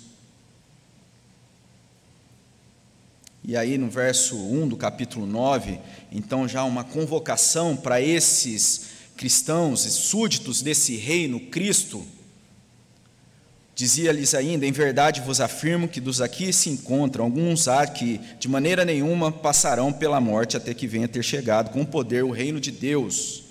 E 3.44 3.56
aí 3.56 3.78
no 3.78 3.90
verso 3.90 4.36
1 4.36 4.68
do 4.68 4.78
capítulo 4.78 5.26
9, 5.26 5.80
então 6.12 6.48
já 6.48 6.64
uma 6.64 6.84
convocação 6.84 7.76
para 7.76 8.02
esses 8.02 8.88
cristãos 9.16 9.86
e 9.86 9.92
súditos 9.92 10.62
desse 10.62 10.96
reino 10.96 11.40
Cristo. 11.40 12.06
Dizia-lhes 13.74 14.34
ainda: 14.34 14.66
Em 14.66 14.72
verdade 14.74 15.22
vos 15.22 15.40
afirmo 15.40 15.88
que 15.88 16.02
dos 16.02 16.20
aqui 16.20 16.52
se 16.52 16.70
encontram 16.70 17.24
alguns 17.24 17.68
há 17.70 17.88
que 17.88 18.20
de 18.38 18.50
maneira 18.50 18.84
nenhuma 18.84 19.32
passarão 19.32 19.94
pela 19.94 20.20
morte 20.20 20.58
até 20.58 20.74
que 20.74 20.86
venha 20.86 21.08
ter 21.08 21.24
chegado 21.24 21.72
com 21.72 21.86
poder 21.86 22.26
o 22.26 22.32
reino 22.32 22.60
de 22.60 22.72
Deus. 22.72 23.46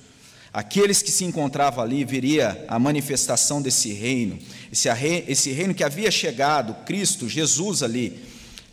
Aqueles 0.52 1.00
que 1.02 1.10
se 1.10 1.24
encontravam 1.24 1.82
ali 1.82 2.04
viria 2.04 2.64
a 2.68 2.78
manifestação 2.78 3.62
desse 3.62 3.92
reino, 3.92 4.38
esse, 4.72 4.88
esse 5.26 5.50
reino 5.52 5.74
que 5.74 5.84
havia 5.84 6.10
chegado, 6.10 6.74
Cristo, 6.84 7.28
Jesus 7.28 7.82
ali, 7.82 8.18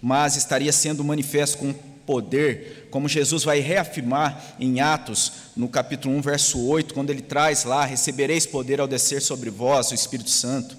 mas 0.05 0.35
estaria 0.35 0.71
sendo 0.71 1.03
manifesto 1.03 1.57
com 1.57 1.73
poder, 1.73 2.89
como 2.91 3.09
Jesus 3.09 3.43
vai 3.43 3.59
reafirmar 3.59 4.55
em 4.59 4.79
Atos, 4.79 5.31
no 5.57 5.67
capítulo 5.67 6.15
1, 6.17 6.21
verso 6.21 6.63
8, 6.63 6.93
quando 6.93 7.09
ele 7.09 7.23
traz 7.23 7.63
lá: 7.63 7.83
Recebereis 7.83 8.45
poder 8.45 8.79
ao 8.79 8.87
descer 8.87 9.19
sobre 9.19 9.49
vós 9.49 9.89
o 9.89 9.95
Espírito 9.95 10.29
Santo, 10.29 10.77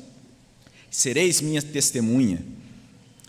sereis 0.89 1.41
minha 1.41 1.61
testemunha. 1.61 2.39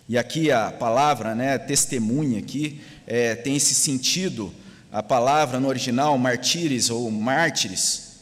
E 0.08 0.20
aqui 0.20 0.52
a 0.52 0.72
palavra, 0.72 1.34
né, 1.34 1.58
testemunha, 1.58 2.38
aqui 2.38 2.80
é, 3.08 3.34
tem 3.34 3.56
esse 3.56 3.74
sentido, 3.74 4.54
a 4.92 5.02
palavra 5.02 5.60
no 5.60 5.68
original, 5.68 6.16
martires 6.16 6.92
ou 6.92 7.10
mártires, 7.10 8.18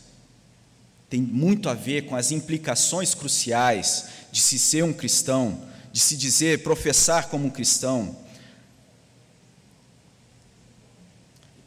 tem 1.10 1.20
muito 1.20 1.68
a 1.68 1.74
ver 1.74 2.06
com 2.06 2.16
as 2.16 2.32
implicações 2.32 3.14
cruciais 3.14 4.06
de 4.32 4.40
se 4.40 4.58
ser 4.58 4.86
um 4.86 4.94
cristão, 4.94 5.75
de 5.96 6.02
se 6.02 6.18
dizer, 6.18 6.62
professar 6.62 7.30
como 7.30 7.46
um 7.48 7.50
cristão. 7.50 8.18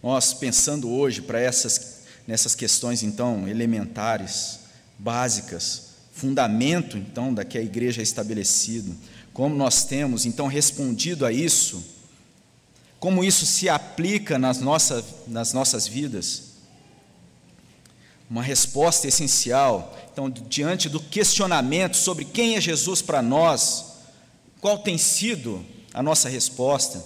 Nós 0.03 0.35
pensando 0.35 0.91
hoje 0.91 1.23
para 1.23 1.41
essas 1.41 2.03
nessas 2.27 2.55
questões 2.55 3.03
então 3.03 3.49
elementares, 3.49 4.59
básicas, 4.99 5.93
fundamento 6.13 6.99
então 6.99 7.33
da 7.33 7.43
que 7.43 7.57
a 7.57 7.63
igreja 7.63 8.03
é 8.03 8.05
estabelecido, 8.05 8.95
como 9.33 9.57
nós 9.57 9.85
temos 9.85 10.27
então 10.27 10.47
respondido 10.47 11.25
a 11.25 11.33
isso, 11.33 11.83
como 13.01 13.25
isso 13.25 13.47
se 13.47 13.67
aplica 13.67 14.39
nas, 14.39 14.61
nossa, 14.61 15.03
nas 15.27 15.55
nossas 15.55 15.87
vidas. 15.87 16.49
Uma 18.29 18.43
resposta 18.43 19.09
essencial, 19.09 19.99
então, 20.13 20.29
diante 20.29 20.87
do 20.87 21.01
questionamento 21.01 21.97
sobre 21.97 22.27
quem 22.27 22.57
é 22.57 22.61
Jesus 22.61 23.01
para 23.01 23.23
nós, 23.23 23.88
qual 24.61 24.79
tem 24.79 24.99
sido 24.99 25.65
a 25.95 26.03
nossa 26.03 26.29
resposta? 26.29 27.05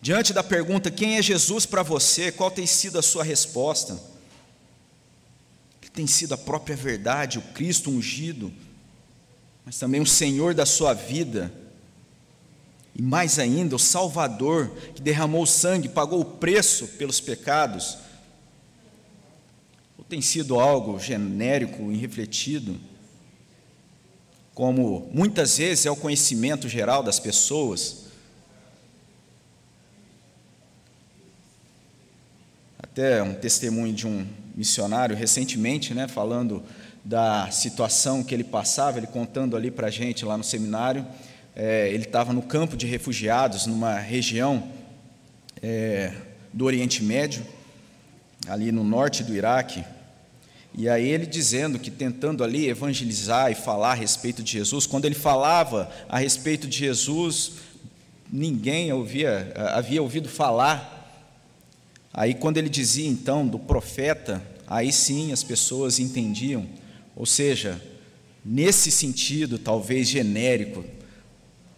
Diante 0.00 0.32
da 0.32 0.42
pergunta: 0.42 0.90
quem 0.90 1.16
é 1.16 1.22
Jesus 1.22 1.66
para 1.66 1.82
você? 1.82 2.30
Qual 2.30 2.50
tem 2.50 2.66
sido 2.66 2.98
a 2.98 3.02
sua 3.02 3.24
resposta? 3.24 3.98
Que 5.80 5.90
tem 5.90 6.06
sido 6.06 6.34
a 6.34 6.38
própria 6.38 6.76
verdade, 6.76 7.38
o 7.38 7.42
Cristo 7.42 7.90
ungido, 7.90 8.52
mas 9.64 9.78
também 9.78 10.00
o 10.00 10.06
Senhor 10.06 10.54
da 10.54 10.66
sua 10.66 10.92
vida, 10.92 11.52
e 12.94 13.02
mais 13.02 13.38
ainda, 13.38 13.76
o 13.76 13.78
Salvador 13.78 14.70
que 14.94 15.02
derramou 15.02 15.42
o 15.42 15.46
sangue, 15.46 15.88
pagou 15.88 16.20
o 16.20 16.24
preço 16.24 16.86
pelos 16.88 17.20
pecados? 17.20 17.98
Ou 19.98 20.04
tem 20.04 20.22
sido 20.22 20.58
algo 20.58 20.98
genérico, 20.98 21.90
irrefletido? 21.92 22.78
Como 24.56 25.06
muitas 25.12 25.58
vezes 25.58 25.84
é 25.84 25.90
o 25.90 25.94
conhecimento 25.94 26.66
geral 26.66 27.02
das 27.02 27.20
pessoas. 27.20 28.06
Até 32.78 33.22
um 33.22 33.34
testemunho 33.34 33.92
de 33.92 34.06
um 34.06 34.26
missionário 34.54 35.14
recentemente, 35.14 35.92
né, 35.92 36.08
falando 36.08 36.62
da 37.04 37.50
situação 37.50 38.24
que 38.24 38.32
ele 38.32 38.44
passava, 38.44 38.96
ele 38.96 39.06
contando 39.06 39.58
ali 39.58 39.70
para 39.70 39.88
a 39.88 39.90
gente 39.90 40.24
lá 40.24 40.38
no 40.38 40.42
seminário. 40.42 41.06
É, 41.54 41.90
ele 41.90 42.04
estava 42.04 42.32
no 42.32 42.40
campo 42.40 42.78
de 42.78 42.86
refugiados, 42.86 43.66
numa 43.66 43.98
região 43.98 44.66
é, 45.62 46.14
do 46.50 46.64
Oriente 46.64 47.04
Médio, 47.04 47.46
ali 48.48 48.72
no 48.72 48.82
norte 48.82 49.22
do 49.22 49.34
Iraque, 49.34 49.84
e 50.76 50.90
aí 50.90 51.08
ele 51.08 51.24
dizendo 51.24 51.78
que 51.78 51.90
tentando 51.90 52.44
ali 52.44 52.68
evangelizar 52.68 53.50
e 53.50 53.54
falar 53.54 53.92
a 53.92 53.94
respeito 53.94 54.42
de 54.42 54.52
Jesus, 54.52 54.86
quando 54.86 55.06
ele 55.06 55.14
falava 55.14 55.90
a 56.06 56.18
respeito 56.18 56.68
de 56.68 56.76
Jesus, 56.76 57.52
ninguém 58.30 58.92
ouvia, 58.92 59.54
havia 59.72 60.02
ouvido 60.02 60.28
falar. 60.28 60.92
Aí 62.12 62.34
quando 62.34 62.58
ele 62.58 62.68
dizia 62.68 63.08
então 63.08 63.46
do 63.46 63.58
profeta, 63.58 64.42
aí 64.66 64.92
sim 64.92 65.32
as 65.32 65.42
pessoas 65.42 65.98
entendiam. 65.98 66.66
Ou 67.14 67.24
seja, 67.24 67.80
nesse 68.44 68.90
sentido, 68.90 69.58
talvez 69.58 70.06
genérico, 70.06 70.84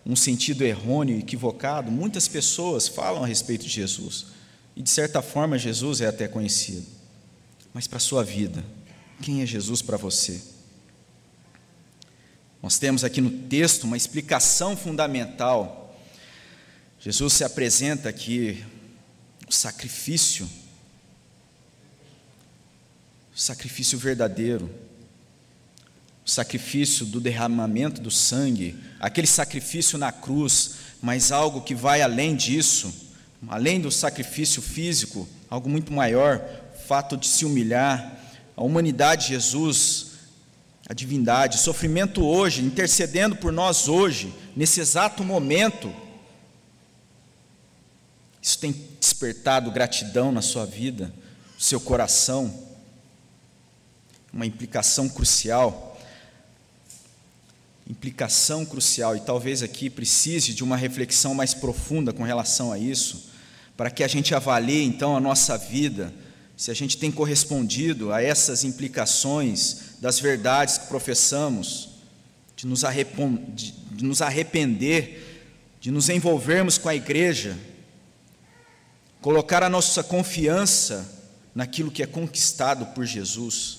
um 0.05 0.17
sentido 0.17 0.65
errôneo, 0.65 1.21
equivocado, 1.21 1.89
muitas 1.89 2.27
pessoas 2.27 2.89
falam 2.89 3.23
a 3.23 3.27
respeito 3.29 3.65
de 3.65 3.71
Jesus. 3.71 4.27
E 4.75 4.83
de 4.83 4.91
certa 4.91 5.23
forma 5.23 5.57
Jesus 5.57 6.01
é 6.01 6.09
até 6.09 6.27
conhecido. 6.27 6.87
Mas 7.73 7.87
para 7.87 7.99
a 7.99 8.01
sua 8.01 8.25
vida, 8.25 8.65
quem 9.23 9.43
é 9.43 9.47
Jesus 9.47 9.83
para 9.83 9.97
você? 9.97 10.41
Nós 12.63 12.79
temos 12.79 13.05
aqui 13.05 13.21
no 13.21 13.31
texto 13.31 13.85
uma 13.85 13.97
explicação 13.97 14.77
fundamental. 14.77 15.97
Jesus 17.01 17.35
se 17.35 17.45
apresenta 17.45 18.09
aqui 18.09 18.65
o 19.49 19.53
sacrifício, 19.53 20.49
o 23.35 23.39
sacrifício 23.39 23.99
verdadeiro, 23.99 24.69
o 26.27 26.31
sacrifício 26.31 27.07
do 27.07 27.21
derramamento 27.21 28.01
do 28.01 28.11
sangue, 28.11 28.77
aquele 29.01 29.27
sacrifício 29.27 29.97
na 29.97 30.13
cruz, 30.13 30.75
mas 31.01 31.33
algo 31.33 31.63
que 31.63 31.75
vai 31.75 32.03
além 32.03 32.35
disso, 32.35 32.93
além 33.49 33.81
do 33.81 33.91
sacrifício 33.91 34.61
físico 34.61 35.29
algo 35.51 35.69
muito 35.69 35.93
maior, 35.93 36.43
o 36.75 36.87
fato 36.87 37.17
de 37.17 37.27
se 37.27 37.45
humilhar, 37.45 38.18
a 38.59 38.65
humanidade 38.65 39.27
de 39.27 39.35
Jesus, 39.35 40.15
a 40.89 40.93
divindade, 40.93 41.59
sofrimento 41.59 42.27
hoje, 42.27 42.61
intercedendo 42.61 43.37
por 43.37 43.53
nós 43.53 43.87
hoje, 43.87 44.35
nesse 44.57 44.81
exato 44.81 45.23
momento. 45.23 45.95
Isso 48.43 48.59
tem 48.59 48.75
despertado 48.99 49.71
gratidão 49.71 50.33
na 50.33 50.43
sua 50.43 50.67
vida, 50.67 51.15
no 51.55 51.61
seu 51.61 51.81
coração, 51.81 52.53
uma 54.33 54.45
implicação 54.45 55.09
crucial. 55.09 55.97
Implicação 57.89 58.67
crucial, 58.67 59.15
e 59.15 59.21
talvez 59.21 59.63
aqui 59.63 59.89
precise 59.89 60.53
de 60.53 60.65
uma 60.65 60.77
reflexão 60.77 61.33
mais 61.33 61.55
profunda 61.55 62.13
com 62.13 62.25
relação 62.25 62.73
a 62.73 62.79
isso, 62.79 63.31
para 63.77 63.89
que 63.89 64.03
a 64.03 64.09
gente 64.09 64.35
avalie 64.35 64.83
então 64.83 65.17
a 65.17 65.21
nossa 65.21 65.57
vida, 65.57 66.13
se 66.59 66.73
a 66.73 66.75
gente 66.75 66.99
tem 66.99 67.13
correspondido 67.13 68.13
a 68.13 68.21
essas 68.21 68.65
implicações 68.65 69.95
das 70.01 70.19
verdades 70.19 70.77
que 70.77 70.89
professamos, 70.89 71.91
de 72.57 72.67
nos, 72.67 72.81
de, 73.55 74.05
nos 74.05 74.21
arrepender, 74.21 75.47
de 75.81 75.93
nos 75.93 76.09
envolvermos 76.09 76.77
com 76.77 76.89
a 76.89 76.97
igreja, 76.97 77.57
colocar 79.21 79.63
a 79.63 79.69
nossa 79.69 80.03
confiança 80.03 81.09
naquilo 81.55 81.93
que 81.93 82.03
é 82.03 82.07
conquistado 82.09 82.87
por 82.87 83.07
Jesus. 83.07 83.79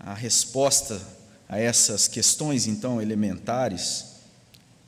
A 0.00 0.14
resposta 0.14 0.98
a 1.46 1.58
essas 1.58 2.08
questões, 2.08 2.66
então, 2.66 3.02
elementares, 3.02 4.15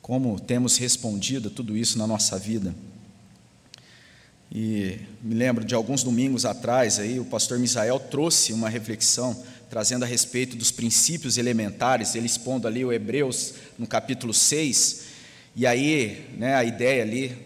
como 0.09 0.39
temos 0.39 0.75
respondido 0.77 1.51
tudo 1.51 1.77
isso 1.77 1.95
na 1.95 2.07
nossa 2.07 2.35
vida. 2.39 2.73
E 4.51 4.97
me 5.21 5.35
lembro 5.35 5.63
de 5.63 5.75
alguns 5.75 6.01
domingos 6.01 6.45
atrás 6.45 6.97
aí 6.97 7.19
o 7.19 7.25
pastor 7.25 7.59
Misael 7.59 7.99
trouxe 7.99 8.51
uma 8.51 8.67
reflexão 8.69 9.39
trazendo 9.69 10.01
a 10.01 10.07
respeito 10.07 10.57
dos 10.57 10.71
princípios 10.71 11.37
elementares, 11.37 12.15
ele 12.15 12.25
expondo 12.25 12.67
ali 12.67 12.83
o 12.83 12.91
Hebreus 12.91 13.53
no 13.77 13.85
capítulo 13.85 14.33
6. 14.33 15.03
E 15.55 15.67
aí, 15.67 16.25
né, 16.39 16.55
a 16.55 16.63
ideia 16.63 17.03
ali 17.03 17.37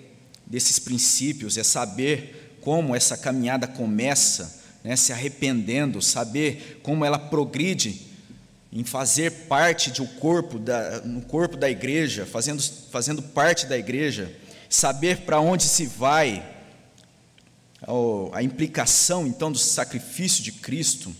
desses 0.47 0.79
princípios 0.79 1.57
é 1.57 1.63
saber 1.63 2.59
como 2.61 2.95
essa 2.95 3.17
caminhada 3.17 3.67
começa, 3.67 4.63
né, 4.85 4.95
se 4.95 5.11
arrependendo, 5.11 6.01
saber 6.01 6.79
como 6.81 7.03
ela 7.03 7.19
progride 7.19 8.12
em 8.73 8.83
fazer 8.83 9.31
parte 9.47 9.91
de 9.91 10.01
um 10.01 10.07
corpo 10.07 10.57
da, 10.57 11.01
no 11.01 11.21
corpo 11.21 11.55
da 11.55 11.69
igreja, 11.69 12.25
fazendo, 12.25 12.61
fazendo 12.91 13.21
parte 13.21 13.67
da 13.67 13.77
igreja, 13.77 14.35
saber 14.67 15.19
para 15.19 15.39
onde 15.39 15.63
se 15.63 15.85
vai, 15.85 16.43
a 18.33 18.41
implicação 18.41 19.27
então 19.27 19.51
do 19.51 19.59
sacrifício 19.59 20.43
de 20.43 20.51
Cristo, 20.51 21.15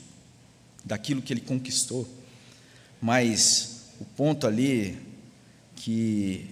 daquilo 0.84 1.22
que 1.22 1.32
ele 1.32 1.42
conquistou. 1.42 2.08
Mas 3.00 3.82
o 4.00 4.06
ponto 4.06 4.48
ali 4.48 4.98
que 5.76 6.50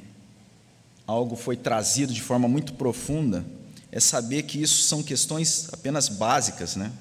algo 1.08 1.36
foi 1.36 1.58
trazido 1.58 2.14
de 2.14 2.22
forma 2.22 2.47
muito 2.47 2.74
profunda 2.74 3.43
é 3.91 3.99
saber 3.99 4.43
que 4.43 4.62
isso 4.62 4.84
são 4.84 5.02
questões 5.02 5.68
apenas 5.74 6.08
básicas, 6.08 6.76
né? 6.76 6.91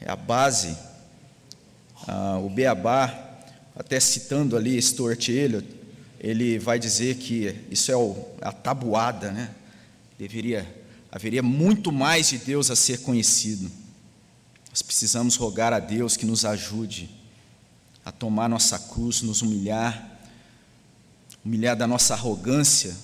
É 0.00 0.10
a 0.10 0.16
base. 0.16 0.76
Ah, 2.06 2.38
o 2.38 2.48
Beabá, 2.48 3.38
até 3.76 3.98
citando 4.00 4.56
ali 4.56 4.80
Stuart 4.80 5.28
Elliott, 5.28 5.66
ele 6.18 6.58
vai 6.58 6.78
dizer 6.78 7.16
que 7.16 7.54
isso 7.70 7.90
é 7.90 7.94
a 8.42 8.52
tabuada, 8.52 9.30
né? 9.30 9.50
Deveria 10.18 10.80
haveria 11.10 11.42
muito 11.42 11.90
mais 11.90 12.28
de 12.28 12.38
Deus 12.38 12.70
a 12.70 12.76
ser 12.76 12.98
conhecido. 12.98 13.70
Nós 14.70 14.82
precisamos 14.82 15.34
rogar 15.34 15.72
a 15.72 15.80
Deus 15.80 16.16
que 16.16 16.24
nos 16.24 16.44
ajude 16.44 17.10
a 18.04 18.12
tomar 18.12 18.48
nossa 18.48 18.78
cruz, 18.78 19.20
nos 19.20 19.42
humilhar, 19.42 20.20
humilhar 21.44 21.76
da 21.76 21.86
nossa 21.86 22.14
arrogância, 22.14 22.96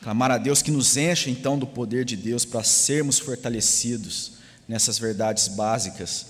clamar 0.00 0.30
a 0.30 0.38
Deus 0.38 0.62
que 0.62 0.70
nos 0.70 0.96
encha 0.96 1.28
então 1.28 1.58
do 1.58 1.66
poder 1.66 2.04
de 2.04 2.16
Deus 2.16 2.44
para 2.44 2.62
sermos 2.62 3.18
fortalecidos 3.18 4.32
nessas 4.68 4.98
verdades 4.98 5.48
básicas, 5.48 6.26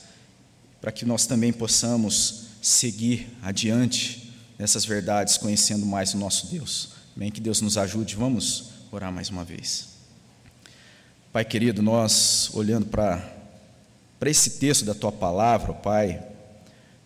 para 0.81 0.91
que 0.91 1.05
nós 1.05 1.27
também 1.27 1.53
possamos 1.53 2.47
seguir 2.63 3.29
adiante 3.43 4.33
nessas 4.59 4.85
verdades, 4.85 5.37
conhecendo 5.37 5.87
mais 5.87 6.15
o 6.15 6.19
nosso 6.19 6.47
Deus. 6.49 6.91
Amém? 7.17 7.31
Que 7.31 7.41
Deus 7.41 7.61
nos 7.61 7.77
ajude. 7.77 8.17
Vamos 8.17 8.71
orar 8.91 9.13
mais 9.13 9.29
uma 9.31 9.45
vez. 9.45 9.89
Pai 11.33 11.45
querido, 11.45 11.81
nós 11.81 12.51
olhando 12.55 12.87
para 12.87 13.23
esse 14.27 14.59
texto 14.59 14.85
da 14.85 14.95
tua 14.95 15.13
palavra, 15.13 15.71
ó 15.71 15.75
Pai, 15.75 16.23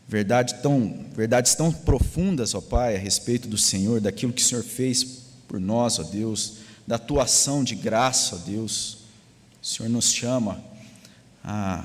verdade 0.08 0.54
tão, 0.62 1.06
verdades 1.14 1.54
tão 1.54 1.70
profundas, 1.70 2.54
ó 2.54 2.60
Pai, 2.60 2.96
a 2.96 2.98
respeito 2.98 3.48
do 3.48 3.58
Senhor, 3.58 4.00
daquilo 4.00 4.32
que 4.32 4.40
o 4.40 4.44
Senhor 4.44 4.64
fez 4.64 5.04
por 5.46 5.60
nós, 5.60 5.98
ó 5.98 6.02
Deus, 6.02 6.54
da 6.86 6.98
tua 6.98 7.24
ação 7.24 7.62
de 7.62 7.74
graça, 7.74 8.36
ó 8.36 8.38
Deus. 8.38 8.98
O 9.62 9.66
Senhor 9.66 9.88
nos 9.88 10.12
chama 10.12 10.62
a, 11.42 11.84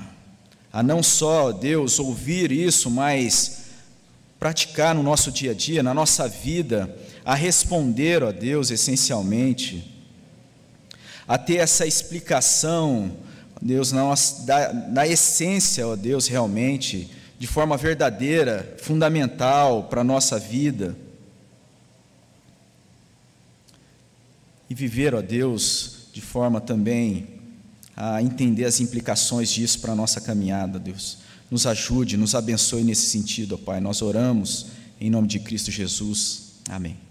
a 0.72 0.82
não 0.82 1.02
só, 1.02 1.52
Deus, 1.52 1.98
ouvir 1.98 2.52
isso, 2.52 2.90
mas 2.90 3.64
praticar 4.38 4.94
no 4.94 5.02
nosso 5.02 5.30
dia 5.30 5.50
a 5.50 5.54
dia, 5.54 5.82
na 5.82 5.92
nossa 5.92 6.28
vida, 6.28 6.96
a 7.24 7.34
responder, 7.34 8.22
ó 8.22 8.32
Deus, 8.32 8.70
essencialmente 8.70 9.90
a 11.30 11.38
ter 11.38 11.58
essa 11.58 11.86
explicação, 11.86 13.16
Deus, 13.62 13.92
na, 13.92 14.00
nossa, 14.00 14.44
da, 14.44 14.72
na 14.72 15.06
essência, 15.06 15.86
ó 15.86 15.94
Deus, 15.94 16.26
realmente, 16.26 17.08
de 17.38 17.46
forma 17.46 17.76
verdadeira, 17.76 18.76
fundamental 18.82 19.84
para 19.84 20.00
a 20.00 20.04
nossa 20.04 20.40
vida. 20.40 20.96
E 24.68 24.74
viver, 24.74 25.14
ó 25.14 25.22
Deus, 25.22 26.08
de 26.12 26.20
forma 26.20 26.60
também 26.60 27.39
a 27.96 28.22
entender 28.22 28.64
as 28.64 28.80
implicações 28.80 29.50
disso 29.50 29.80
para 29.80 29.92
a 29.92 29.96
nossa 29.96 30.20
caminhada, 30.20 30.78
Deus. 30.78 31.18
Nos 31.50 31.66
ajude, 31.66 32.16
nos 32.16 32.34
abençoe 32.34 32.84
nesse 32.84 33.06
sentido, 33.06 33.54
ó 33.54 33.58
Pai. 33.58 33.80
Nós 33.80 34.02
oramos 34.02 34.66
em 35.00 35.10
nome 35.10 35.26
de 35.26 35.40
Cristo 35.40 35.70
Jesus. 35.70 36.52
Amém. 36.68 37.09